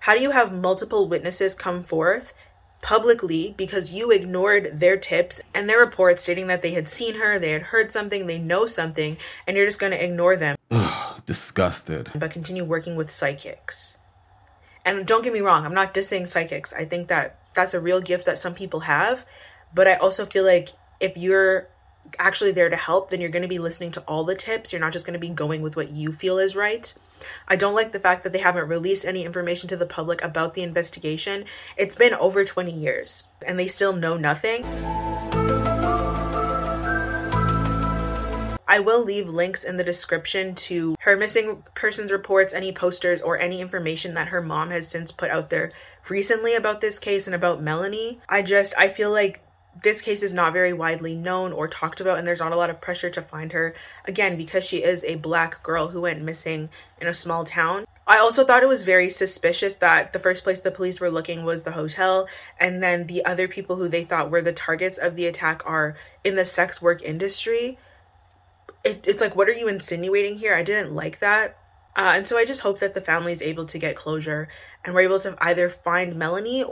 How 0.00 0.14
do 0.14 0.20
you 0.20 0.30
have 0.30 0.52
multiple 0.52 1.08
witnesses 1.08 1.54
come 1.54 1.82
forth 1.82 2.34
publicly 2.80 3.54
because 3.56 3.92
you 3.92 4.10
ignored 4.10 4.80
their 4.80 4.96
tips 4.96 5.40
and 5.54 5.68
their 5.68 5.80
reports 5.80 6.22
stating 6.22 6.46
that 6.46 6.62
they 6.62 6.72
had 6.72 6.88
seen 6.88 7.16
her, 7.16 7.38
they 7.38 7.50
had 7.50 7.62
heard 7.62 7.90
something, 7.90 8.26
they 8.26 8.38
know 8.38 8.66
something, 8.66 9.16
and 9.46 9.56
you're 9.56 9.66
just 9.66 9.80
going 9.80 9.92
to 9.92 10.04
ignore 10.04 10.36
them 10.36 10.56
Disgusted. 11.26 12.10
but 12.14 12.30
continue 12.30 12.64
working 12.64 12.96
with 12.96 13.10
psychics. 13.10 13.98
And 14.84 15.06
don't 15.06 15.24
get 15.24 15.32
me 15.32 15.40
wrong, 15.40 15.64
I'm 15.64 15.74
not 15.74 15.92
dissing 15.92 16.28
psychics. 16.28 16.72
I 16.72 16.84
think 16.84 17.08
that 17.08 17.38
that's 17.54 17.74
a 17.74 17.80
real 17.80 18.00
gift 18.00 18.26
that 18.26 18.38
some 18.38 18.54
people 18.54 18.80
have, 18.80 19.26
but 19.74 19.88
I 19.88 19.96
also 19.96 20.24
feel 20.24 20.44
like 20.44 20.68
if 21.00 21.16
you're 21.16 21.68
actually 22.18 22.52
there 22.52 22.70
to 22.70 22.76
help, 22.76 23.10
then 23.10 23.20
you're 23.20 23.30
going 23.30 23.42
to 23.42 23.48
be 23.48 23.58
listening 23.58 23.92
to 23.92 24.00
all 24.02 24.24
the 24.24 24.34
tips. 24.34 24.72
You're 24.72 24.80
not 24.80 24.92
just 24.92 25.04
going 25.04 25.18
to 25.18 25.20
be 25.20 25.28
going 25.28 25.62
with 25.62 25.76
what 25.76 25.90
you 25.90 26.12
feel 26.12 26.38
is 26.38 26.56
right. 26.56 26.92
I 27.48 27.56
don't 27.56 27.74
like 27.74 27.92
the 27.92 28.00
fact 28.00 28.24
that 28.24 28.32
they 28.32 28.38
haven't 28.38 28.68
released 28.68 29.04
any 29.04 29.24
information 29.24 29.68
to 29.70 29.76
the 29.76 29.86
public 29.86 30.22
about 30.22 30.54
the 30.54 30.62
investigation. 30.62 31.44
It's 31.76 31.94
been 31.94 32.14
over 32.14 32.44
20 32.44 32.72
years 32.72 33.24
and 33.46 33.58
they 33.58 33.68
still 33.68 33.92
know 33.92 34.16
nothing. 34.16 34.64
I 38.70 38.80
will 38.80 39.02
leave 39.02 39.28
links 39.28 39.64
in 39.64 39.78
the 39.78 39.84
description 39.84 40.54
to 40.54 40.94
her 41.00 41.16
missing 41.16 41.64
persons 41.74 42.12
reports, 42.12 42.52
any 42.52 42.70
posters, 42.70 43.22
or 43.22 43.38
any 43.38 43.62
information 43.62 44.14
that 44.14 44.28
her 44.28 44.42
mom 44.42 44.70
has 44.70 44.86
since 44.86 45.10
put 45.10 45.30
out 45.30 45.48
there 45.48 45.72
recently 46.08 46.54
about 46.54 46.82
this 46.82 46.98
case 46.98 47.26
and 47.26 47.34
about 47.34 47.62
Melanie. 47.62 48.20
I 48.28 48.42
just, 48.42 48.74
I 48.76 48.88
feel 48.88 49.10
like 49.10 49.40
this 49.82 50.00
case 50.00 50.22
is 50.22 50.32
not 50.32 50.52
very 50.52 50.72
widely 50.72 51.14
known 51.14 51.52
or 51.52 51.68
talked 51.68 52.00
about, 52.00 52.18
and 52.18 52.26
there's 52.26 52.40
not 52.40 52.52
a 52.52 52.56
lot 52.56 52.70
of 52.70 52.80
pressure 52.80 53.10
to 53.10 53.22
find 53.22 53.52
her. 53.52 53.74
Again, 54.06 54.36
because 54.36 54.64
she 54.64 54.78
is 54.78 55.04
a 55.04 55.16
black 55.16 55.62
girl 55.62 55.88
who 55.88 56.00
went 56.02 56.22
missing 56.22 56.68
in 57.00 57.06
a 57.06 57.14
small 57.14 57.44
town. 57.44 57.86
I 58.06 58.18
also 58.18 58.44
thought 58.44 58.62
it 58.62 58.68
was 58.68 58.82
very 58.82 59.10
suspicious 59.10 59.74
that 59.76 60.14
the 60.14 60.18
first 60.18 60.42
place 60.42 60.60
the 60.60 60.70
police 60.70 60.98
were 61.00 61.10
looking 61.10 61.44
was 61.44 61.62
the 61.62 61.72
hotel, 61.72 62.26
and 62.58 62.82
then 62.82 63.06
the 63.06 63.24
other 63.24 63.46
people 63.46 63.76
who 63.76 63.88
they 63.88 64.04
thought 64.04 64.30
were 64.30 64.40
the 64.40 64.52
targets 64.52 64.98
of 64.98 65.14
the 65.14 65.26
attack 65.26 65.62
are 65.66 65.96
in 66.24 66.34
the 66.34 66.46
sex 66.46 66.80
work 66.80 67.02
industry. 67.02 67.78
It, 68.84 69.04
it's 69.06 69.20
like, 69.20 69.36
what 69.36 69.48
are 69.48 69.52
you 69.52 69.68
insinuating 69.68 70.38
here? 70.38 70.54
I 70.54 70.62
didn't 70.62 70.94
like 70.94 71.18
that. 71.18 71.58
Uh, 71.96 72.12
and 72.14 72.28
so 72.28 72.38
I 72.38 72.44
just 72.44 72.60
hope 72.60 72.78
that 72.78 72.94
the 72.94 73.00
family 73.00 73.32
is 73.32 73.42
able 73.42 73.66
to 73.66 73.78
get 73.78 73.96
closure 73.96 74.48
and 74.84 74.94
we're 74.94 75.02
able 75.02 75.18
to 75.20 75.36
either 75.40 75.68
find 75.68 76.14
Melanie, 76.16 76.64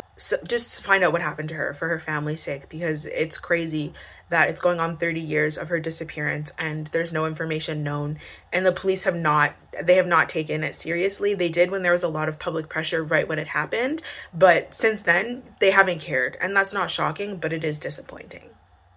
just 0.47 0.83
find 0.83 1.03
out 1.03 1.13
what 1.13 1.21
happened 1.21 1.49
to 1.49 1.57
her 1.57 1.75
for 1.75 1.89
her 1.89 1.99
family's 1.99 2.43
sake, 2.43 2.69
because 2.69 3.07
it's 3.07 3.37
crazy 3.37 3.93
that 4.29 4.49
it's 4.49 4.61
going 4.61 4.81
on 4.81 4.97
30 4.97 5.21
years 5.21 5.57
of 5.57 5.69
her 5.69 5.79
disappearance 5.79 6.53
and 6.59 6.89
there's 6.89 7.13
no 7.13 7.27
information 7.27 7.83
known. 7.83 8.19
And 8.53 8.65
the 8.67 8.73
police 8.73 9.05
have 9.05 9.17
not 9.17 9.55
they 9.83 9.97
have 9.97 10.07
not 10.07 10.29
taken 10.29 10.65
it 10.65 10.75
seriously. 10.75 11.35
They 11.35 11.49
did 11.49 11.71
when 11.71 11.83
there 11.83 11.93
was 11.93 12.03
a 12.03 12.09
lot 12.09 12.29
of 12.29 12.39
public 12.39 12.69
pressure 12.69 13.05
right 13.05 13.29
when 13.29 13.39
it 13.39 13.47
happened 13.47 14.03
but 14.33 14.75
since 14.75 15.03
then 15.03 15.43
they 15.61 15.71
haven't 15.71 16.01
cared. 16.01 16.37
And 16.41 16.57
that's 16.57 16.73
not 16.73 16.91
shocking 16.91 17.37
but 17.37 17.53
it 17.53 17.65
is 17.65 17.79
disappointing 17.79 18.51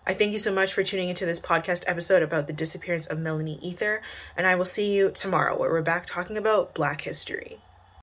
I 0.10 0.15
thank 0.15 0.34
you 0.34 0.39
so 0.39 0.52
much 0.52 0.74
for 0.74 0.84
tuning 0.84 1.10
into 1.10 1.28
this 1.28 1.39
podcast 1.39 1.84
episode 1.86 2.24
about 2.24 2.48
the 2.48 2.54
disappearance 2.54 3.06
of 3.06 3.19
Melanie 3.19 3.60
Ethier, 3.63 4.00
and 4.36 4.48
I 4.48 4.56
will 4.56 4.65
see 4.65 4.91
you 4.91 5.12
tomorrow 5.12 5.56
where 5.56 5.69
we're 5.69 5.84
back 5.84 6.08
talking 6.08 6.36
about 6.36 6.74
Black 6.74 7.02
history. 7.02 7.60